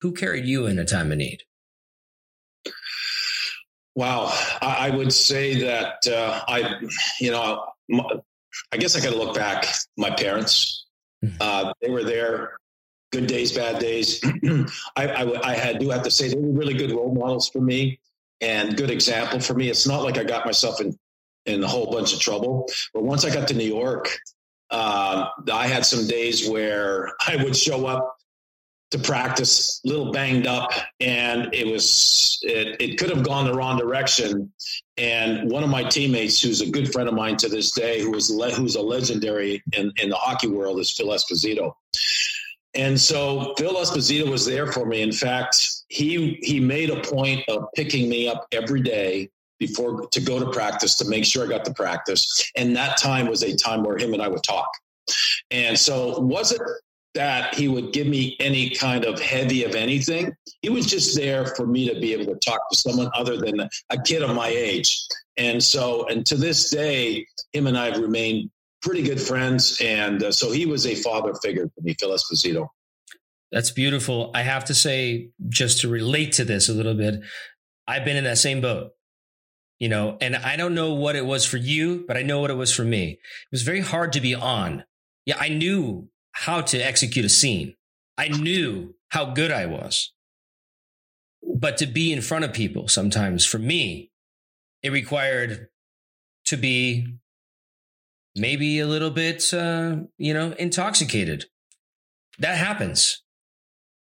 [0.00, 1.38] who carried you in a time of need?
[3.94, 6.74] Wow, I would say that uh, I,
[7.20, 7.64] you know,
[8.72, 9.66] I guess I got to look back.
[9.96, 10.86] My parents,
[11.24, 11.36] mm-hmm.
[11.40, 12.58] uh, they were there
[13.10, 14.22] good days, bad days.
[14.96, 17.60] I, I, I had do have to say they were really good role models for
[17.60, 18.00] me
[18.40, 19.68] and good example for me.
[19.68, 20.98] It's not like I got myself in
[21.46, 24.10] in a whole bunch of trouble, but once I got to New York,
[24.70, 28.18] uh, I had some days where I would show up
[28.90, 33.52] to practice a little banged up and it was it, it could have gone the
[33.52, 34.50] wrong direction
[34.96, 38.14] and one of my teammates who's a good friend of mine to this day who
[38.14, 41.74] is le- who's a legendary in, in the hockey world is phil esposito
[42.74, 45.02] and so Phil Esposito was there for me.
[45.02, 45.56] In fact,
[45.88, 50.50] he he made a point of picking me up every day before to go to
[50.50, 52.50] practice to make sure I got the practice.
[52.56, 54.70] And that time was a time where him and I would talk.
[55.50, 56.60] And so was it
[57.14, 60.32] that he would give me any kind of heavy of anything.
[60.62, 63.60] He was just there for me to be able to talk to someone other than
[63.90, 65.04] a kid of my age.
[65.36, 68.50] And so, and to this day, him and I have remained
[68.82, 69.80] pretty good friends.
[69.80, 72.68] And uh, so he was a father figure for me, Phil Esposito.
[73.50, 74.30] That's beautiful.
[74.34, 77.22] I have to say, just to relate to this a little bit,
[77.86, 78.90] I've been in that same boat,
[79.78, 82.50] you know, and I don't know what it was for you, but I know what
[82.50, 83.12] it was for me.
[83.12, 83.18] It
[83.50, 84.84] was very hard to be on.
[85.24, 87.74] Yeah, I knew how to execute a scene,
[88.18, 90.12] I knew how good I was.
[91.42, 94.10] But to be in front of people sometimes for me,
[94.82, 95.68] it required
[96.46, 97.06] to be
[98.38, 101.46] maybe a little bit, uh, you know, intoxicated.
[102.38, 103.22] That happens.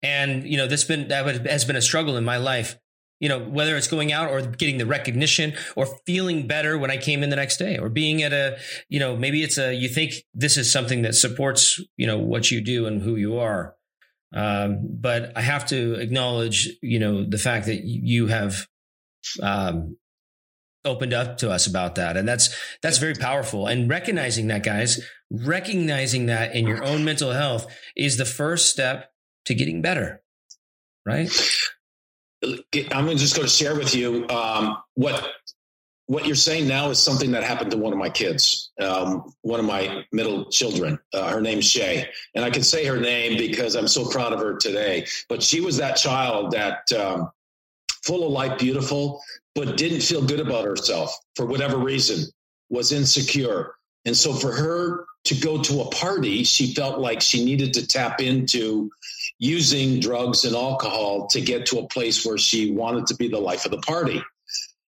[0.02, 2.78] And, you know, this been, that has been a struggle in my life,
[3.18, 6.98] you know, whether it's going out or getting the recognition or feeling better when I
[6.98, 9.88] came in the next day or being at a, you know, maybe it's a, you
[9.88, 13.74] think this is something that supports, you know, what you do and who you are.
[14.34, 18.66] Um, but I have to acknowledge, you know, the fact that you have,
[19.42, 19.96] um,
[20.86, 22.16] opened up to us about that.
[22.16, 23.66] And that's that's very powerful.
[23.66, 29.10] And recognizing that guys recognizing that in your own mental health is the first step
[29.44, 30.22] to getting better
[31.06, 31.30] right?
[32.92, 35.26] I'm just going to share with you um, what
[36.08, 39.58] what you're saying now is something that happened to one of my kids um, one
[39.58, 40.98] of my middle children.
[41.14, 42.06] Uh, her name's shay.
[42.34, 45.06] And i can say her name because i'm so proud of her today.
[45.28, 47.30] But she was that child that um,
[48.04, 49.22] full of life beautiful
[49.56, 52.30] but didn't feel good about herself for whatever reason,
[52.68, 53.74] was insecure.
[54.04, 57.86] And so for her to go to a party, she felt like she needed to
[57.86, 58.90] tap into
[59.38, 63.40] using drugs and alcohol to get to a place where she wanted to be the
[63.40, 64.22] life of the party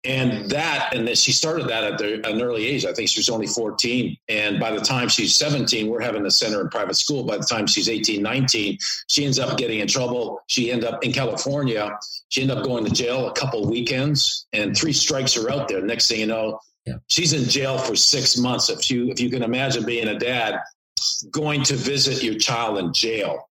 [0.05, 0.11] Mm.
[0.11, 2.87] and that and then she started that at the, an early age.
[2.87, 6.31] I think she was only 14 and by the time she's 17 we're having a
[6.31, 7.25] center in private school.
[7.25, 8.79] By the time she's 18 19
[9.09, 10.43] she ends up getting in trouble.
[10.47, 11.99] She ended up in california.
[12.31, 15.83] She ended up going to jail a couple weekends and three strikes are out there.
[15.83, 16.95] Next thing you know yeah.
[17.09, 18.71] she's in jail for six months.
[18.71, 20.61] If you if you can imagine being a dad
[21.31, 23.49] going to visit your child in jail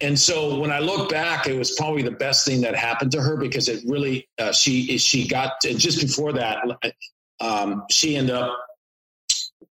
[0.00, 3.20] and so when I look back, it was probably the best thing that happened to
[3.20, 6.62] her because it really uh, she she got just before that
[7.40, 8.56] um, she ended up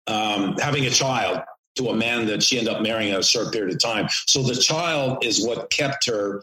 [0.07, 1.41] um, having a child
[1.75, 4.07] to a man that she ended up marrying in a short period of time.
[4.27, 6.41] So the child is what kept her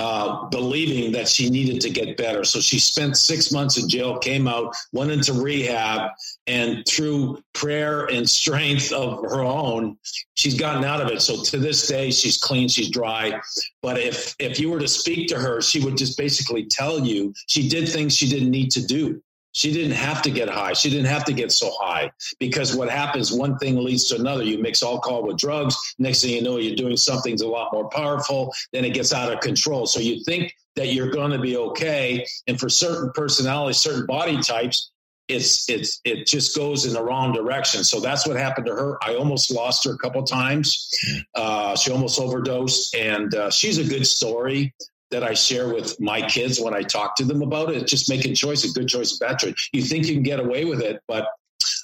[0.00, 2.42] uh, believing that she needed to get better.
[2.42, 6.12] So she spent six months in jail, came out, went into rehab,
[6.46, 9.98] and through prayer and strength of her own,
[10.32, 11.20] she's gotten out of it.
[11.20, 13.38] So to this day, she's clean, she's dry.
[13.82, 17.34] But if if you were to speak to her, she would just basically tell you
[17.46, 19.22] she did things she didn't need to do.
[19.52, 20.72] She didn't have to get high.
[20.74, 24.44] She didn't have to get so high because what happens, one thing leads to another.
[24.44, 25.76] You mix alcohol with drugs.
[25.98, 28.52] Next thing you know, you're doing something a lot more powerful.
[28.72, 29.86] Then it gets out of control.
[29.86, 32.24] So you think that you're going to be okay.
[32.46, 34.92] And for certain personalities, certain body types,
[35.28, 37.84] it's it's it just goes in the wrong direction.
[37.84, 38.98] So that's what happened to her.
[39.02, 40.90] I almost lost her a couple times.
[41.36, 44.74] Uh, she almost overdosed, and uh, she's a good story
[45.10, 47.86] that I share with my kids when I talk to them about it.
[47.86, 49.68] just making choice, a good choice, bad choice.
[49.72, 51.24] You think you can get away with it, but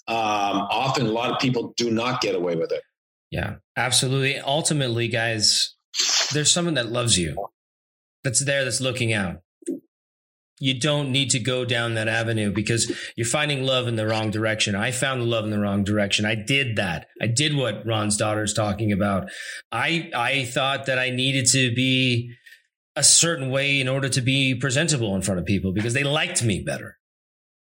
[0.08, 2.82] um, often a lot of people do not get away with it.
[3.30, 4.38] Yeah, absolutely.
[4.38, 5.74] Ultimately, guys,
[6.32, 7.36] there's someone that loves you,
[8.22, 9.40] that's there, that's looking out.
[10.58, 14.30] You don't need to go down that avenue because you're finding love in the wrong
[14.30, 14.74] direction.
[14.74, 16.24] I found love in the wrong direction.
[16.24, 17.08] I did that.
[17.20, 19.28] I did what Ron's daughter is talking about.
[19.70, 22.32] I I thought that I needed to be
[22.96, 26.42] a certain way in order to be presentable in front of people because they liked
[26.42, 26.98] me better.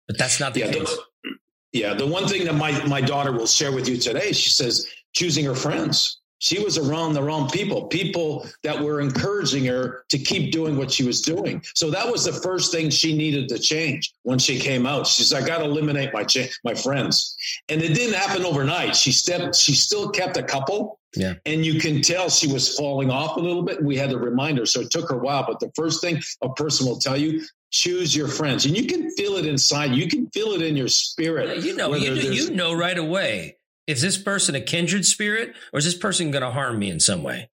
[0.08, 0.98] But that's not the yeah, case.
[1.24, 1.30] The,
[1.72, 4.86] yeah, the one thing that my my daughter will share with you today, she says
[5.14, 6.21] choosing her friends.
[6.42, 10.90] She was around the wrong people, people that were encouraging her to keep doing what
[10.90, 11.62] she was doing.
[11.76, 15.06] So that was the first thing she needed to change when she came out.
[15.06, 17.36] She's, I got to eliminate my cha- my friends,
[17.68, 18.96] and it didn't happen overnight.
[18.96, 21.34] She stepped, she still kept a couple, yeah.
[21.46, 23.84] And you can tell she was falling off a little bit.
[23.84, 24.66] We had to remind her.
[24.66, 25.44] So it took her a while.
[25.46, 28.64] But the first thing a person will tell you, choose your friends.
[28.66, 29.94] And you can feel it inside.
[29.94, 31.58] You can feel it in your spirit.
[31.58, 33.58] Yeah, you know, you, you know right away.
[33.86, 37.00] Is this person a kindred spirit or is this person going to harm me in
[37.00, 37.50] some way?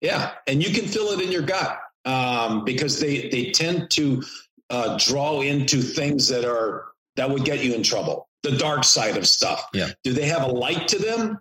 [0.00, 0.32] Yeah.
[0.46, 4.22] And you can feel it in your gut um, because they, they tend to
[4.70, 6.86] uh, draw into things that are,
[7.16, 8.28] that would get you in trouble.
[8.42, 9.68] The dark side of stuff.
[9.74, 9.90] Yeah.
[10.04, 11.38] Do they have a light to them?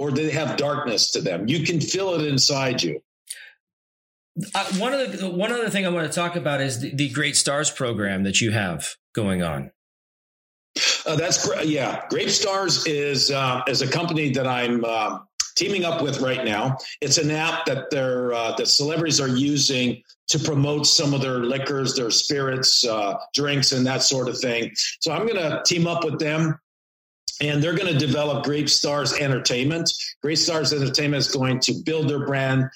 [0.00, 1.46] or do they have darkness to them?
[1.46, 3.02] You can feel it inside you.
[4.54, 7.10] Uh, one of the one other thing I want to talk about is the, the
[7.10, 9.70] Great Stars program that you have going on.
[11.06, 11.66] Uh, that's great.
[11.66, 15.18] Yeah, Grape Stars is uh, is a company that I'm uh,
[15.56, 16.76] teaming up with right now.
[17.00, 21.38] It's an app that they're uh, that celebrities are using to promote some of their
[21.38, 24.70] liquors, their spirits, uh, drinks, and that sort of thing.
[25.00, 26.58] So I'm going to team up with them
[27.40, 29.90] and they're going to develop Grape Stars Entertainment.
[30.22, 32.70] Grape Stars Entertainment is going to build their brand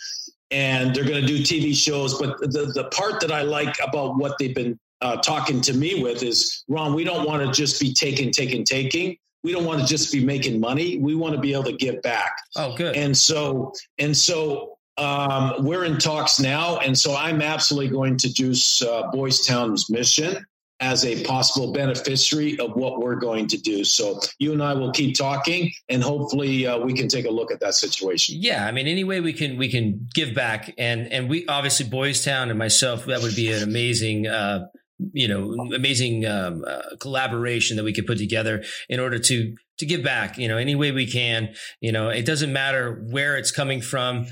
[0.50, 2.18] and they're going to do TV shows.
[2.18, 6.02] But the, the part that I like about what they've been uh, talking to me
[6.02, 9.16] with is Ron, we don't want to just be taking, taking, taking.
[9.42, 10.96] We don't want to just be making money.
[10.96, 12.34] We want to be able to give back.
[12.56, 12.96] Oh, good.
[12.96, 16.78] And so, and so um, we're in talks now.
[16.78, 18.54] And so I'm absolutely going to do
[18.88, 20.42] uh, Boys Town's mission
[20.80, 23.84] as a possible beneficiary of what we're going to do.
[23.84, 27.52] So you and I will keep talking, and hopefully uh, we can take a look
[27.52, 28.36] at that situation.
[28.40, 31.86] Yeah, I mean, any way we can we can give back, and and we obviously
[31.86, 34.26] Boys Town and myself that would be an amazing.
[34.26, 34.66] Uh,
[35.12, 39.86] you know, amazing um, uh, collaboration that we could put together in order to to
[39.86, 40.38] give back.
[40.38, 41.54] You know, any way we can.
[41.80, 44.26] You know, it doesn't matter where it's coming from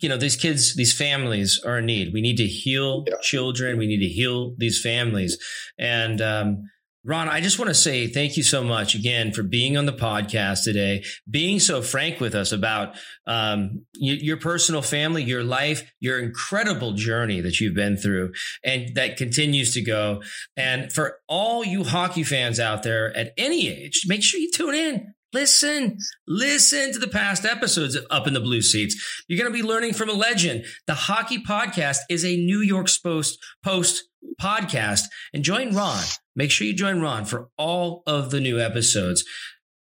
[0.00, 2.12] you know, these kids, these families are in need.
[2.12, 3.14] We need to heal yeah.
[3.22, 3.78] children.
[3.78, 5.38] We need to heal these families.
[5.78, 6.70] And, um,
[7.06, 9.92] Ron, I just want to say thank you so much again for being on the
[9.92, 12.96] podcast today, being so frank with us about
[13.28, 18.32] um, y- your personal family, your life, your incredible journey that you've been through
[18.64, 20.20] and that continues to go.
[20.56, 24.74] And for all you hockey fans out there at any age, make sure you tune
[24.74, 25.14] in.
[25.32, 29.24] Listen, listen to the past episodes of Up in the Blue Seats.
[29.28, 30.64] You're going to be learning from a legend.
[30.88, 34.08] The Hockey Podcast is a New York Post post
[34.40, 35.02] podcast.
[35.32, 36.02] And join Ron.
[36.36, 39.24] Make sure you join Ron for all of the new episodes.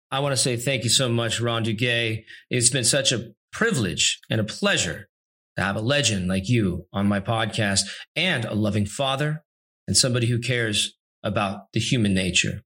[0.10, 2.24] I want to say thank you so much, Ron Duguay.
[2.50, 5.10] It's been such a privilege and a pleasure
[5.58, 7.82] to have a legend like you on my podcast
[8.16, 9.44] and a loving father
[9.86, 12.62] and somebody who cares about the human nature.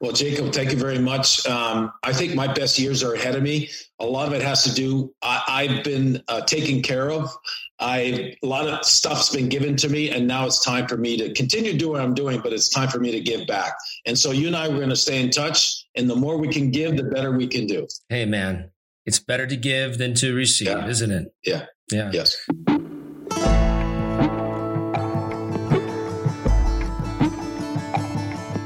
[0.00, 1.46] Well, Jacob, thank you very much.
[1.46, 3.70] Um, I think my best years are ahead of me.
[3.98, 5.14] A lot of it has to do.
[5.22, 7.34] I, have been uh, taken care of.
[7.80, 11.16] I a lot of stuff's been given to me, and now it's time for me
[11.16, 12.40] to continue doing what I'm doing.
[12.40, 13.74] But it's time for me to give back.
[14.06, 15.84] And so you and I we're going to stay in touch.
[15.96, 17.86] And the more we can give, the better we can do.
[18.08, 18.70] Hey, man,
[19.06, 20.86] it's better to give than to receive, yeah.
[20.86, 21.34] isn't it?
[21.44, 21.66] Yeah.
[21.92, 22.10] Yeah.
[22.12, 22.36] Yes.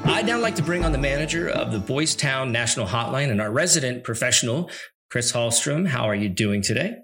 [0.04, 3.40] I'd now like to bring on the manager of the Boys Town National Hotline and
[3.40, 4.70] our resident professional,
[5.10, 5.86] Chris Hallstrom.
[5.86, 6.96] How are you doing today?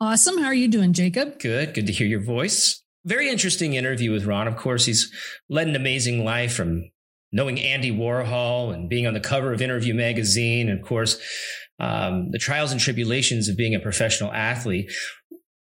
[0.00, 0.38] Awesome.
[0.38, 1.38] How are you doing, Jacob?
[1.38, 1.74] Good.
[1.74, 2.82] Good to hear your voice.
[3.04, 4.48] Very interesting interview with Ron.
[4.48, 5.12] Of course, he's
[5.50, 6.90] led an amazing life from
[7.32, 11.20] knowing Andy Warhol and being on the cover of Interview magazine, and of course,
[11.78, 14.90] um, the trials and tribulations of being a professional athlete.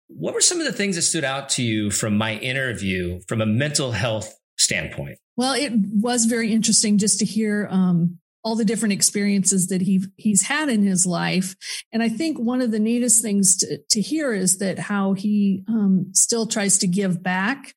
[0.09, 3.41] What were some of the things that stood out to you from my interview from
[3.43, 5.19] a mental health standpoint?
[5.37, 10.05] Well, it was very interesting just to hear um, all the different experiences that he
[10.17, 11.55] he's had in his life,
[11.93, 15.65] and I think one of the neatest things to, to hear is that how he
[15.69, 17.75] um, still tries to give back,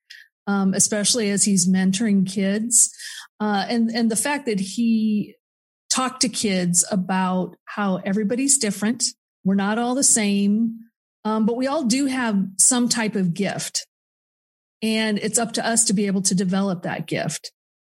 [0.47, 2.91] um, especially as he's mentoring kids,
[3.39, 5.35] uh, and and the fact that he
[5.89, 9.05] talked to kids about how everybody's different,
[9.45, 10.79] we're not all the same,
[11.23, 13.87] um, but we all do have some type of gift.
[14.81, 17.51] And it's up to us to be able to develop that gift.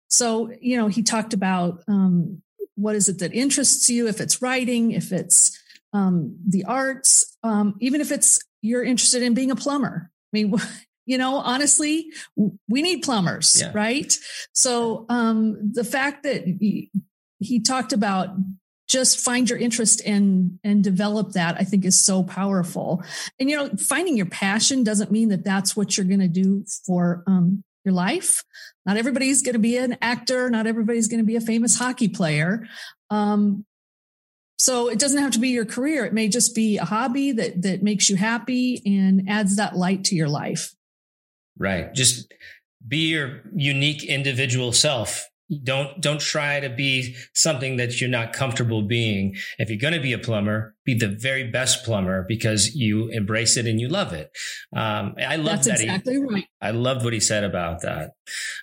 [0.09, 2.41] So, you know, he talked about um,
[2.81, 5.57] what is it that interests you, if it's writing, if it's
[5.93, 10.09] um, the arts, um, even if it's you're interested in being a plumber.
[10.11, 10.53] I mean,
[11.05, 12.11] you know, honestly,
[12.69, 13.71] we need plumbers, yeah.
[13.73, 14.13] right?
[14.53, 16.91] So um, the fact that he,
[17.39, 18.29] he talked about
[18.87, 23.01] just find your interest and and develop that i think is so powerful
[23.39, 26.65] and you know finding your passion doesn't mean that that's what you're going to do
[26.85, 28.43] for um, your life.
[28.85, 30.49] Not everybody's going to be an actor.
[30.49, 32.67] Not everybody's going to be a famous hockey player.
[33.09, 33.65] Um,
[34.57, 36.05] so it doesn't have to be your career.
[36.05, 40.03] It may just be a hobby that that makes you happy and adds that light
[40.05, 40.75] to your life.
[41.57, 41.91] Right.
[41.93, 42.31] Just
[42.87, 48.81] be your unique individual self don't don't try to be something that you're not comfortable
[48.81, 49.35] being.
[49.59, 53.57] If you're going to be a plumber, be the very best plumber because you embrace
[53.57, 54.31] it and you love it.
[54.75, 55.81] Um, I love that.
[55.81, 56.45] Exactly he, right.
[56.61, 58.11] I loved what he said about that.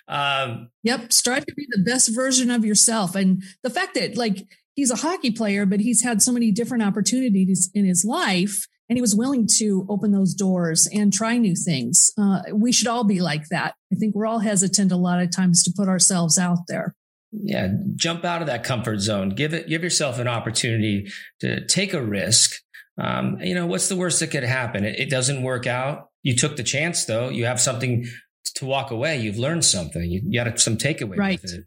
[0.07, 4.45] Um, yep, strive to be the best version of yourself, and the fact that like
[4.75, 8.97] he's a hockey player, but he's had so many different opportunities in his life and
[8.97, 12.11] he was willing to open those doors and try new things.
[12.17, 13.75] Uh, we should all be like that.
[13.93, 16.95] I think we're all hesitant a lot of times to put ourselves out there.
[17.31, 19.29] Yeah, jump out of that comfort zone.
[19.29, 21.11] Give it, give yourself an opportunity
[21.41, 22.59] to take a risk.
[22.99, 24.83] Um, you know, what's the worst that could happen?
[24.83, 26.09] It, it, doesn't work out.
[26.23, 27.29] You took the chance, though.
[27.29, 28.07] You have something
[28.55, 29.21] to walk away.
[29.21, 30.01] You've learned something.
[30.01, 31.41] You, you got some takeaway right.
[31.41, 31.65] with it.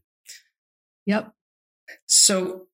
[1.07, 1.33] Yep.
[2.07, 2.67] So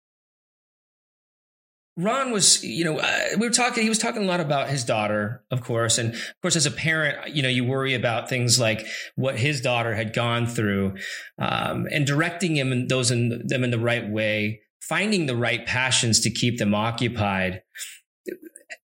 [1.98, 4.84] Ron was, you know, uh, we were talking, he was talking a lot about his
[4.84, 5.98] daughter, of course.
[5.98, 8.86] And of course, as a parent, you know, you worry about things like
[9.16, 10.94] what his daughter had gone through
[11.38, 15.66] um, and directing him and those in them in the right way, finding the right
[15.66, 17.62] passions to keep them occupied.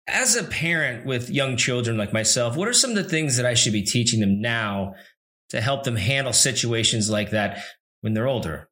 [0.08, 3.46] As a parent with young children like myself, what are some of the things that
[3.46, 4.94] I should be teaching them now
[5.50, 7.62] to help them handle situations like that
[8.00, 8.68] when they're older?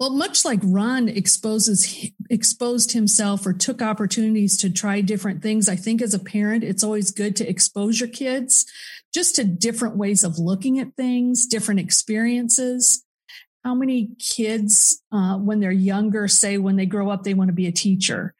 [0.00, 5.76] Well, much like Ron exposes exposed himself or took opportunities to try different things, I
[5.76, 8.64] think as a parent, it's always good to expose your kids
[9.12, 13.04] just to different ways of looking at things, different experiences.
[13.62, 17.54] How many kids, uh, when they're younger, say when they grow up they want to
[17.54, 18.34] be a teacher?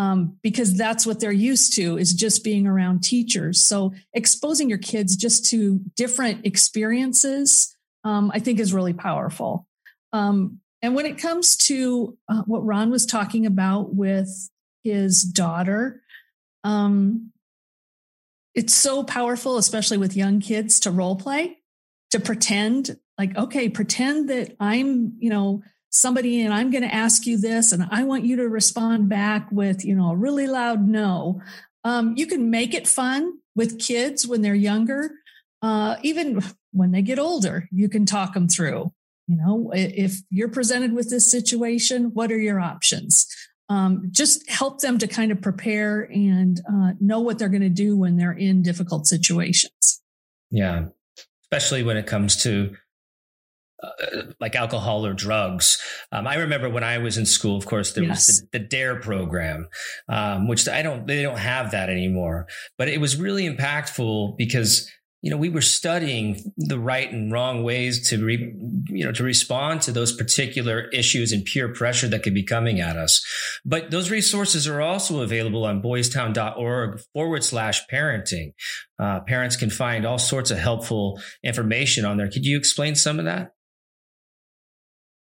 [0.00, 3.60] Um, because that's what they're used to is just being around teachers.
[3.60, 9.68] So exposing your kids just to different experiences, um, I think is really powerful.
[10.12, 14.50] Um, and when it comes to uh, what Ron was talking about with
[14.82, 16.02] his daughter,
[16.62, 17.32] um,
[18.54, 21.56] it's so powerful, especially with young kids, to role play,
[22.10, 27.24] to pretend like, okay, pretend that I'm, you know, somebody and I'm going to ask
[27.24, 30.86] you this and I want you to respond back with, you know, a really loud
[30.86, 31.40] no.
[31.84, 35.12] Um, you can make it fun with kids when they're younger.
[35.62, 38.92] Uh, even when they get older, you can talk them through
[39.26, 43.26] you know if you're presented with this situation what are your options
[43.70, 47.70] um, just help them to kind of prepare and uh, know what they're going to
[47.70, 50.02] do when they're in difficult situations
[50.50, 50.86] yeah
[51.44, 52.74] especially when it comes to
[53.84, 55.82] uh, like alcohol or drugs.
[56.12, 58.26] Um, I remember when I was in school, of course, there yes.
[58.28, 59.68] was the, the, DARE program,
[60.08, 62.46] um, which I don't, they don't have that anymore,
[62.78, 64.90] but it was really impactful because
[65.24, 68.54] you know, we were studying the right and wrong ways to, re,
[68.88, 72.78] you know, to respond to those particular issues and peer pressure that could be coming
[72.78, 73.24] at us.
[73.64, 78.52] But those resources are also available on boystown.org forward slash parenting.
[78.98, 82.28] Uh, parents can find all sorts of helpful information on there.
[82.28, 83.54] Could you explain some of that?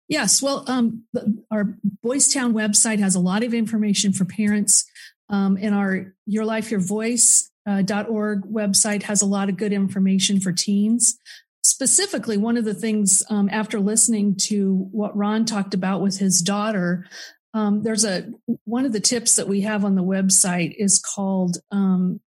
[0.07, 0.43] Yes.
[0.43, 1.05] Well, um,
[1.49, 1.75] our
[2.05, 4.85] Boystown website has a lot of information for parents.
[5.27, 10.39] Um, our Your Life, Your Voice uh, .org website has a lot of good information
[10.39, 11.19] for teens.
[11.63, 16.41] Specifically, one of the things um, after listening to what Ron talked about with his
[16.41, 17.05] daughter,
[17.53, 18.31] um, there's a
[18.63, 22.21] one of the tips that we have on the website is called um,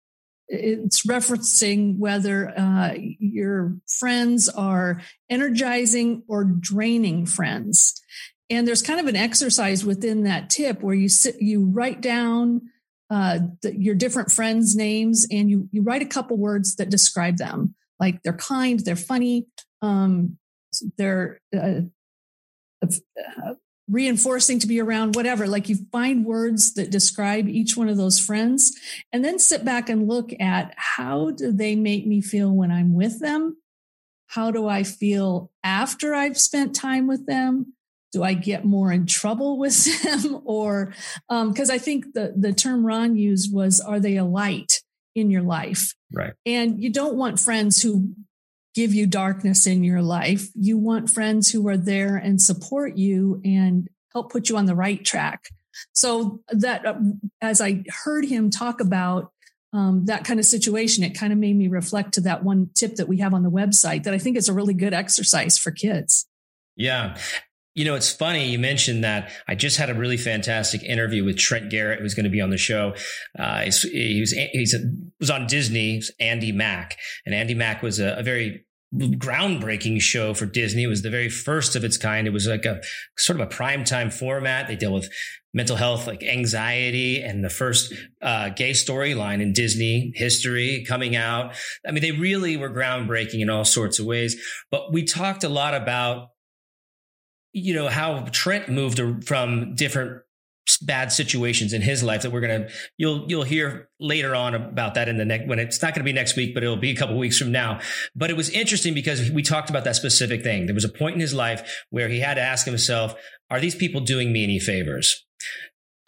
[0.50, 8.02] it's referencing whether uh, your friends are energizing or draining friends
[8.50, 12.62] and there's kind of an exercise within that tip where you sit you write down
[13.10, 17.38] uh, the, your different friends names and you you write a couple words that describe
[17.38, 19.48] them like they're kind they're funny
[19.82, 20.38] um,
[20.98, 21.82] they're uh,
[22.84, 23.54] uh,
[23.90, 25.48] reinforcing to be around, whatever.
[25.48, 28.78] Like you find words that describe each one of those friends
[29.12, 32.94] and then sit back and look at how do they make me feel when I'm
[32.94, 33.58] with them?
[34.28, 37.74] How do I feel after I've spent time with them?
[38.12, 40.42] Do I get more in trouble with them?
[40.46, 40.94] or
[41.28, 44.82] because um, I think the, the term Ron used was, are they a light
[45.16, 45.94] in your life?
[46.12, 46.34] Right.
[46.46, 48.14] And you don't want friends who
[48.76, 50.48] give you darkness in your life.
[50.56, 54.76] You want friends who are there and support you and help put you on the
[54.76, 55.50] right track.
[55.94, 56.96] So that uh,
[57.42, 59.32] as I heard him talk about
[59.72, 62.96] um, that kind of situation, it kind of made me reflect to that one tip
[62.96, 65.72] that we have on the website that I think is a really good exercise for
[65.72, 66.28] kids.
[66.76, 67.18] Yeah.
[67.76, 69.32] You know, it's funny you mentioned that.
[69.48, 72.50] I just had a really fantastic interview with Trent Garrett, who's going to be on
[72.50, 72.96] the show.
[73.38, 74.68] Uh, he was he
[75.20, 80.48] was on Disney, Andi Mack, and Andi Mack was a, a very groundbreaking show for
[80.48, 80.84] Disney.
[80.84, 82.28] It was the very first of its kind.
[82.28, 82.82] It was like a
[83.18, 84.68] sort of a primetime format.
[84.68, 85.10] They deal with
[85.54, 91.56] mental health, like anxiety, and the first uh, gay storyline in Disney history coming out.
[91.88, 94.36] I mean, they really were groundbreaking in all sorts of ways.
[94.72, 96.30] But we talked a lot about,
[97.54, 100.22] you know, how Trent moved from different
[100.82, 105.10] bad situations in his life that we're gonna you'll you'll hear later on about that
[105.10, 107.18] in the next when it's not gonna be next week, but it'll be a couple
[107.18, 107.80] weeks from now.
[108.16, 110.68] But it was interesting because we talked about that specific thing.
[110.68, 113.16] There was a point in his life where he had to ask himself,
[113.50, 115.26] are these people doing me any favors?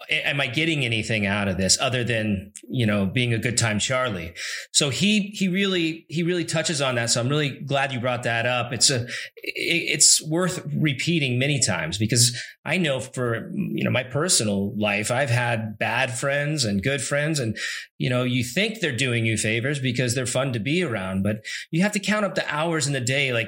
[0.10, 3.80] Am I getting anything out of this other than, you know, being a good time
[3.80, 4.34] Charlie?
[4.72, 7.10] So he, he really, he really touches on that.
[7.10, 8.74] So I'm really glad you brought that up.
[8.74, 14.76] It's a, it's worth repeating many times because I know for, you know, my personal
[14.78, 17.58] life, I've had bad friends and good friends and,
[17.98, 21.46] you know, you think they're doing you favors because they're fun to be around, but
[21.70, 23.34] you have to count up the hours in the day.
[23.34, 23.48] Like,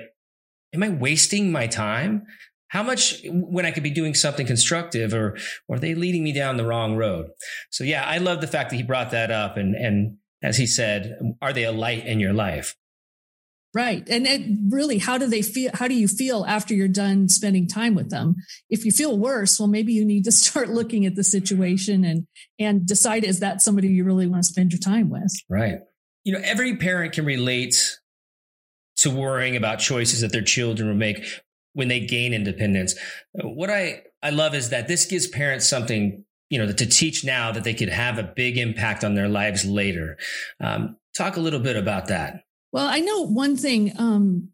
[0.74, 2.26] am I wasting my time?
[2.74, 6.34] How much when I could be doing something constructive or, or are they leading me
[6.34, 7.28] down the wrong road?
[7.70, 9.58] So yeah, I love the fact that he brought that up.
[9.58, 12.76] And, and as he said, are they a light in your life?
[13.76, 14.04] Right.
[14.10, 15.70] And it really, how do they feel?
[15.76, 18.38] How do you feel after you're done spending time with them?
[18.72, 22.26] If you feel worse, well, maybe you need to start looking at the situation and,
[22.58, 25.32] and decide, is that somebody you really want to spend your time with?
[25.48, 25.78] Right.
[26.24, 28.00] You know, every parent can relate
[28.96, 31.24] to worrying about choices that their children will make
[31.74, 32.96] when they gain independence.
[33.34, 37.52] What I, I love is that this gives parents something, you know, to teach now
[37.52, 40.18] that they could have a big impact on their lives later.
[40.60, 42.44] Um, talk a little bit about that.
[42.72, 44.50] Well, I know one thing, um,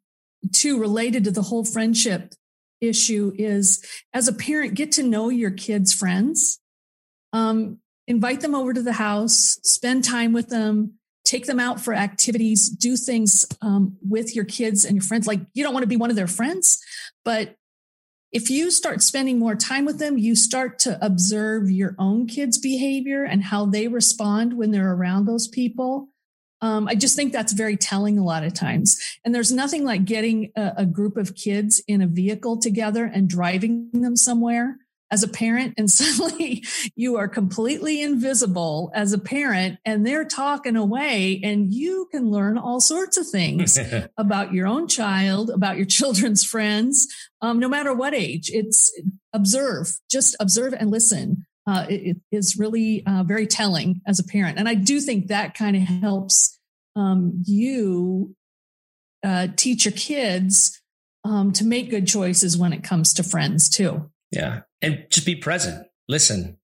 [0.53, 2.33] too, related to the whole friendship
[2.81, 6.59] issue is as a parent, get to know your kids' friends.
[7.33, 10.98] Um, invite them over to the house, spend time with them,
[11.29, 15.27] take them out for activities, do things um, with your kids and your friends.
[15.27, 16.83] Like you don't want to be one of their friends,
[17.23, 17.55] but
[18.31, 22.57] if you start spending more time with them, you start to observe your own kids'
[22.57, 26.09] behavior and how they respond when they're around those people.
[26.61, 28.99] Um, I just think that's very telling a lot of times.
[29.23, 33.29] And there's nothing like getting a, a group of kids in a vehicle together and
[33.29, 34.77] driving them somewhere
[35.11, 36.63] as a parent and suddenly
[36.95, 42.57] you are completely invisible as a parent and they're talking away and you can learn
[42.57, 43.77] all sorts of things
[44.17, 47.07] about your own child about your children's friends
[47.41, 48.49] um, no matter what age.
[48.53, 48.91] It's
[49.33, 51.45] observe just observe and listen.
[51.67, 55.27] Uh, it, it is really uh, very telling as a parent and i do think
[55.27, 56.57] that kind of helps
[56.95, 58.35] um, you
[59.23, 60.81] uh, teach your kids
[61.25, 64.61] um, to make good choices when it comes to friends too yeah.
[64.81, 66.57] And just be present, listen.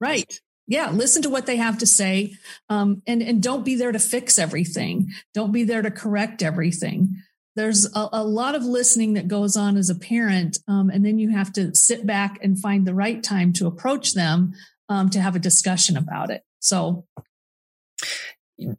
[0.00, 0.40] Right.
[0.66, 0.90] Yeah.
[0.90, 2.34] Listen to what they have to say.
[2.68, 5.10] Um, and, and don't be there to fix everything.
[5.34, 7.16] Don't be there to correct everything.
[7.56, 10.58] There's a, a lot of listening that goes on as a parent.
[10.68, 14.14] Um, and then you have to sit back and find the right time to approach
[14.14, 14.54] them
[14.88, 16.42] um, to have a discussion about it.
[16.60, 17.06] So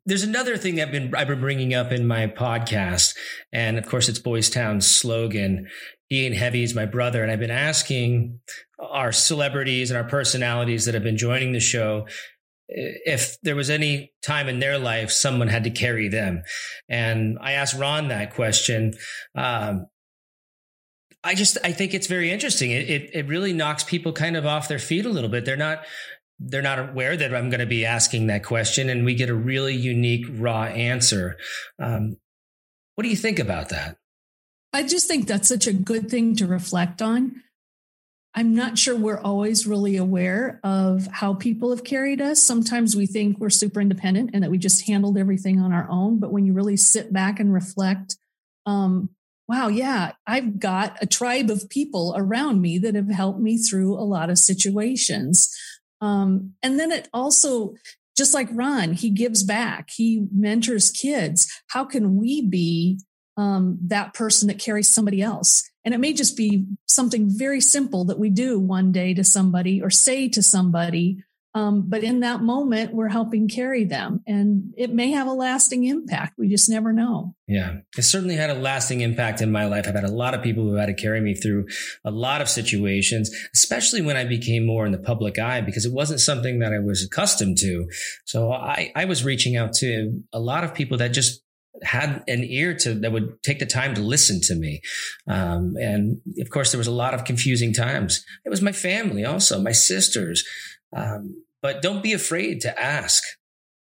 [0.05, 3.15] there's another thing I've been I've been bringing up in my podcast,
[3.51, 5.67] and of course it's Boys Town's slogan.
[6.09, 8.39] He ain't heavy is my brother, and I've been asking
[8.79, 12.07] our celebrities and our personalities that have been joining the show
[12.73, 16.43] if there was any time in their life someone had to carry them.
[16.87, 18.93] And I asked Ron that question.
[19.35, 19.87] Um,
[21.23, 22.71] I just I think it's very interesting.
[22.71, 25.45] It, it, it really knocks people kind of off their feet a little bit.
[25.45, 25.83] They're not
[26.43, 29.35] they're not aware that I'm going to be asking that question, and we get a
[29.35, 31.37] really unique raw answer.
[31.79, 32.17] Um,
[32.95, 33.97] what do you think about that?
[34.73, 37.41] I just think that's such a good thing to reflect on.
[38.33, 42.41] I'm not sure we're always really aware of how people have carried us.
[42.41, 46.19] Sometimes we think we're super independent and that we just handled everything on our own.
[46.19, 48.15] But when you really sit back and reflect,
[48.65, 49.09] um,
[49.49, 53.95] wow, yeah, I've got a tribe of people around me that have helped me through
[53.95, 55.53] a lot of situations.
[56.01, 57.75] Um, and then it also,
[58.17, 61.51] just like Ron, he gives back, he mentors kids.
[61.67, 62.99] How can we be
[63.37, 65.69] um, that person that carries somebody else?
[65.85, 69.81] And it may just be something very simple that we do one day to somebody
[69.81, 71.23] or say to somebody.
[71.53, 75.83] Um, but in that moment, we're helping carry them and it may have a lasting
[75.83, 76.37] impact.
[76.37, 77.35] We just never know.
[77.47, 77.77] Yeah.
[77.97, 79.85] It certainly had a lasting impact in my life.
[79.87, 81.67] I've had a lot of people who had to carry me through
[82.05, 85.91] a lot of situations, especially when I became more in the public eye because it
[85.91, 87.89] wasn't something that I was accustomed to.
[88.25, 91.41] So I, I was reaching out to a lot of people that just
[91.83, 94.81] had an ear to that would take the time to listen to me.
[95.27, 98.23] Um, and of course, there was a lot of confusing times.
[98.45, 100.45] It was my family also, my sisters.
[100.95, 103.23] Um, but don't be afraid to ask.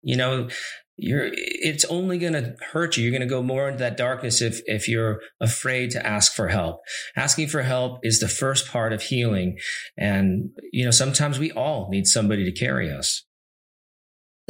[0.01, 0.49] You know,
[0.97, 4.41] you're it's only going to hurt you you're going to go more into that darkness
[4.41, 6.81] if if you're afraid to ask for help
[7.15, 9.57] asking for help is the first part of healing
[9.97, 13.23] and you know sometimes we all need somebody to carry us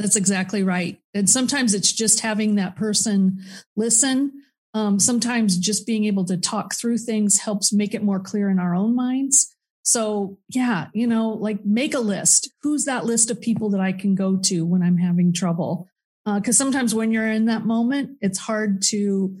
[0.00, 0.98] that's exactly right.
[1.12, 3.38] And sometimes it's just having that person
[3.76, 4.32] listen.
[4.72, 8.58] Um, sometimes just being able to talk through things helps make it more clear in
[8.58, 9.54] our own minds.
[9.82, 12.50] So, yeah, you know, like make a list.
[12.62, 15.88] Who's that list of people that I can go to when I'm having trouble?
[16.24, 19.36] Because uh, sometimes when you're in that moment, it's hard to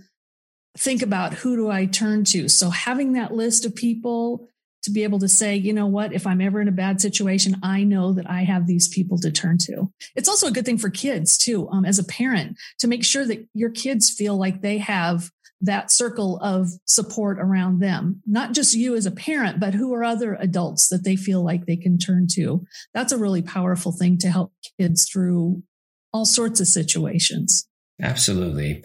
[0.78, 2.48] think about who do I turn to.
[2.48, 4.48] So, having that list of people
[4.82, 7.56] to be able to say, you know what, if I'm ever in a bad situation,
[7.62, 9.92] I know that I have these people to turn to.
[10.16, 13.26] It's also a good thing for kids too, um, as a parent, to make sure
[13.26, 15.30] that your kids feel like they have
[15.62, 20.04] that circle of support around them, not just you as a parent, but who are
[20.04, 22.64] other adults that they feel like they can turn to.
[22.94, 25.62] That's a really powerful thing to help kids through
[26.12, 27.68] all sorts of situations.
[28.02, 28.82] Absolutely.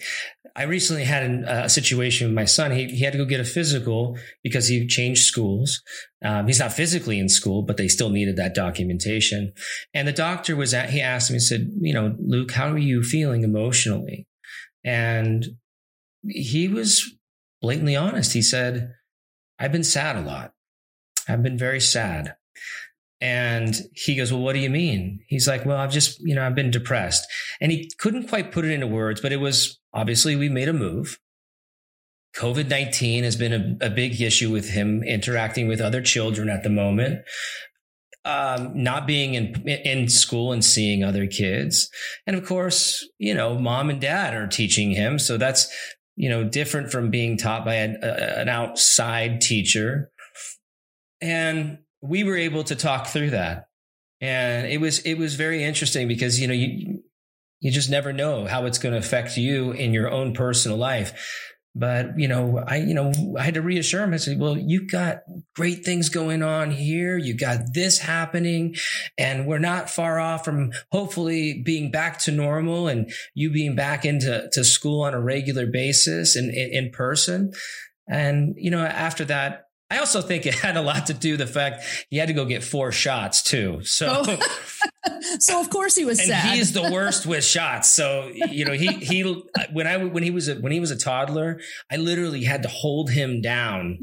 [0.58, 2.72] I recently had an, a situation with my son.
[2.72, 5.82] He, he had to go get a physical because he changed schools.
[6.24, 9.52] Um, he's not physically in school, but they still needed that documentation.
[9.94, 12.78] And the doctor was at, he asked me, he said, you know, Luke, how are
[12.78, 14.28] you feeling emotionally?
[14.86, 15.46] And
[16.28, 17.16] he was
[17.62, 18.34] blatantly honest.
[18.34, 18.94] He said,
[19.60, 20.54] I've been sad a lot.
[21.28, 22.36] I've been very sad.
[23.22, 25.22] And he goes, Well, what do you mean?
[25.28, 27.26] He's like, Well, I've just, you know, I've been depressed.
[27.62, 30.74] And he couldn't quite put it into words, but it was obviously we made a
[30.74, 31.20] move.
[32.36, 36.64] COVID 19 has been a, a, big issue with him interacting with other children at
[36.64, 37.22] the moment.
[38.26, 41.90] Um, not being in in school and seeing other kids,
[42.26, 45.72] and of course, you know, mom and dad are teaching him, so that's
[46.16, 50.12] you know different from being taught by an, an outside teacher.
[51.22, 53.68] And we were able to talk through that,
[54.22, 57.04] and it was it was very interesting because you know you
[57.60, 61.55] you just never know how it's going to affect you in your own personal life.
[61.78, 64.14] But, you know, I, you know, I had to reassure him.
[64.14, 65.24] I said, well, you've got
[65.56, 67.18] great things going on here.
[67.18, 68.76] You got this happening
[69.18, 74.06] and we're not far off from hopefully being back to normal and you being back
[74.06, 77.52] into to school on a regular basis and in, in person.
[78.08, 81.46] And, you know, after that, I also think it had a lot to do the
[81.46, 83.84] fact he had to go get four shots too.
[83.84, 84.40] So, oh.
[85.40, 86.56] so of course he was and sad.
[86.56, 87.90] He's the worst with shots.
[87.90, 90.98] So you know he he when I when he was a, when he was a
[90.98, 91.60] toddler,
[91.92, 94.00] I literally had to hold him down.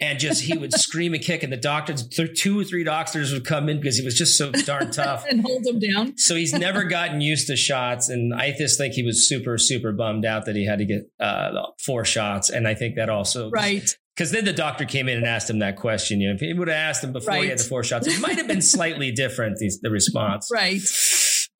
[0.00, 3.44] And just he would scream and kick, and the doctors, two or three doctors would
[3.44, 6.16] come in because he was just so darn tough and hold him down.
[6.16, 9.90] so he's never gotten used to shots, and I just think he was super, super
[9.90, 11.50] bummed out that he had to get uh,
[11.84, 15.24] four shots, and I think that also right because then the doctor came in and
[15.24, 16.20] asked him that question.
[16.20, 17.44] You know, if he would have asked him before right.
[17.44, 19.58] he had the four shots, it might have been slightly different.
[19.58, 20.80] The, the response, right?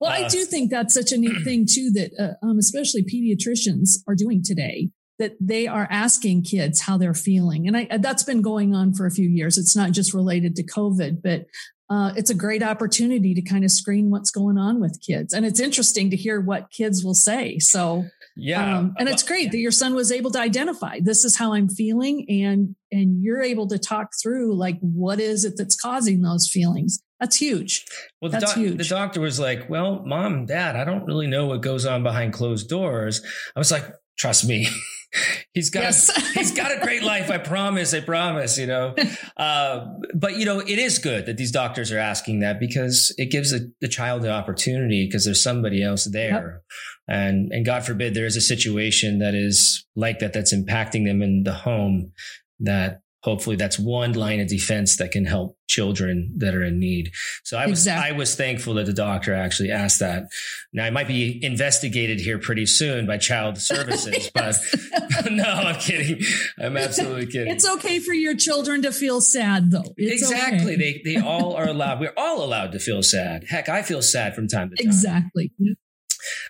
[0.01, 3.03] Well, uh, I do think that's such a neat thing too that uh, um, especially
[3.03, 4.89] pediatricians are doing today.
[5.19, 9.05] That they are asking kids how they're feeling, and I, that's been going on for
[9.05, 9.57] a few years.
[9.57, 11.45] It's not just related to COVID, but
[11.89, 15.45] uh, it's a great opportunity to kind of screen what's going on with kids, and
[15.45, 17.59] it's interesting to hear what kids will say.
[17.59, 18.05] So
[18.39, 18.77] yeah.
[18.77, 21.69] Um, and it's great that your son was able to identify this is how I'm
[21.69, 26.49] feeling and and you're able to talk through like what is it that's causing those
[26.49, 26.99] feelings.
[27.19, 27.85] That's huge.
[28.21, 28.77] Well, that's the, huge.
[28.77, 32.33] the doctor was like, "Well, mom, dad, I don't really know what goes on behind
[32.33, 33.21] closed doors."
[33.55, 33.85] I was like,
[34.17, 34.67] "Trust me."
[35.53, 36.09] he's got yes.
[36.15, 37.29] a, he's got a great life.
[37.29, 37.93] I promise.
[37.93, 38.57] I promise.
[38.57, 38.95] You know,
[39.37, 43.31] uh, but you know, it is good that these doctors are asking that because it
[43.31, 46.63] gives the, the child the opportunity because there's somebody else there, yep.
[47.09, 51.21] And and God forbid there is a situation that is like that that's impacting them
[51.21, 52.11] in the home
[52.59, 57.11] that hopefully that's one line of defense that can help children that are in need.
[57.43, 58.09] So I was exactly.
[58.09, 60.23] I was thankful that the doctor actually asked that.
[60.71, 64.55] Now I might be investigated here pretty soon by child services, but
[65.31, 66.21] no, I'm kidding.
[66.59, 67.51] I'm absolutely kidding.
[67.51, 69.93] It's okay for your children to feel sad though.
[69.97, 70.75] It's exactly.
[70.75, 71.01] Okay.
[71.03, 71.99] They they all are allowed.
[71.99, 73.45] We're all allowed to feel sad.
[73.49, 74.87] Heck, I feel sad from time to time.
[74.87, 75.51] Exactly.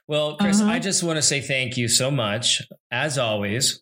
[0.08, 0.72] Well, Chris, uh-huh.
[0.72, 2.62] I just want to say thank you so much,
[2.92, 3.82] as always,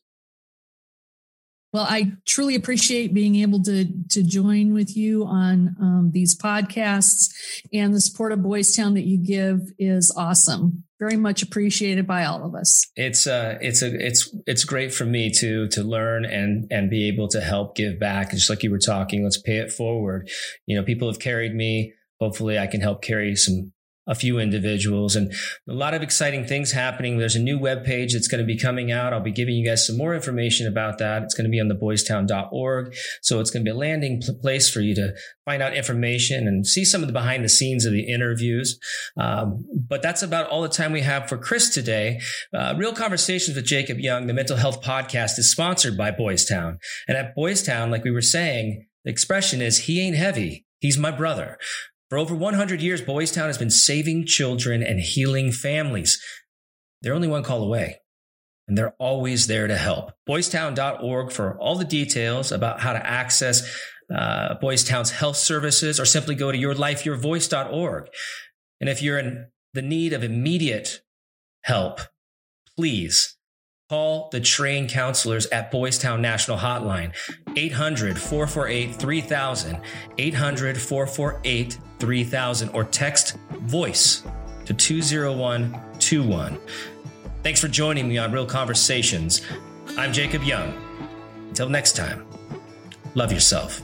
[1.74, 7.32] well, I truly appreciate being able to to join with you on um, these podcasts,
[7.74, 10.86] and the support of Boys Town that you give is awesome.
[11.00, 12.88] Very much appreciated by all of us.
[12.96, 17.10] It's uh, it's a it's it's great for me to to learn and and be
[17.10, 18.32] able to help give back.
[18.32, 20.30] Just like you were talking, let's pay it forward.
[20.66, 21.94] You know, people have carried me.
[22.22, 23.74] Hopefully, I can help carry some
[24.08, 25.32] a few individuals and
[25.68, 27.18] a lot of exciting things happening.
[27.18, 29.14] There's a new web page that's going to be coming out.
[29.14, 31.24] I'll be giving you guys some more information about that.
[31.24, 32.96] It's going to be on the boystown.org.
[33.22, 35.14] So it's going to be a landing place for you to
[35.46, 38.80] find out information and see some of the behind the scenes of the interviews.
[39.18, 42.22] Um, but that's about all the time we have for Chris today.
[42.54, 46.80] Uh, Real Conversations with Jacob Young, the mental health podcast is sponsored by Boys Town.
[47.08, 50.66] And at Boys Town, like we were saying, the expression is he ain't heavy.
[50.80, 51.58] He's my brother.
[52.10, 56.22] For over 100 years, Boys Town has been saving children and healing families.
[57.02, 58.00] They're only one call away,
[58.68, 60.14] and they're always there to help.
[60.28, 63.70] BoysTown.org for all the details about how to access
[64.14, 68.08] uh, Boys Town's health services, or simply go to yourlifeyourvoice.org.
[68.80, 71.02] And if you're in the need of immediate
[71.64, 72.00] help,
[72.78, 73.37] please
[73.90, 77.14] Call the trained counselors at Boys Town National Hotline,
[77.56, 79.80] 800 448 3000,
[80.18, 84.24] 800 448 3000, or text VOICE
[84.66, 86.60] to 20121.
[87.44, 89.42] Thanks for joining me on Real Conversations.
[89.98, 90.74] I'm Jacob Young.
[91.48, 92.26] Until next time,
[93.16, 93.82] love yourself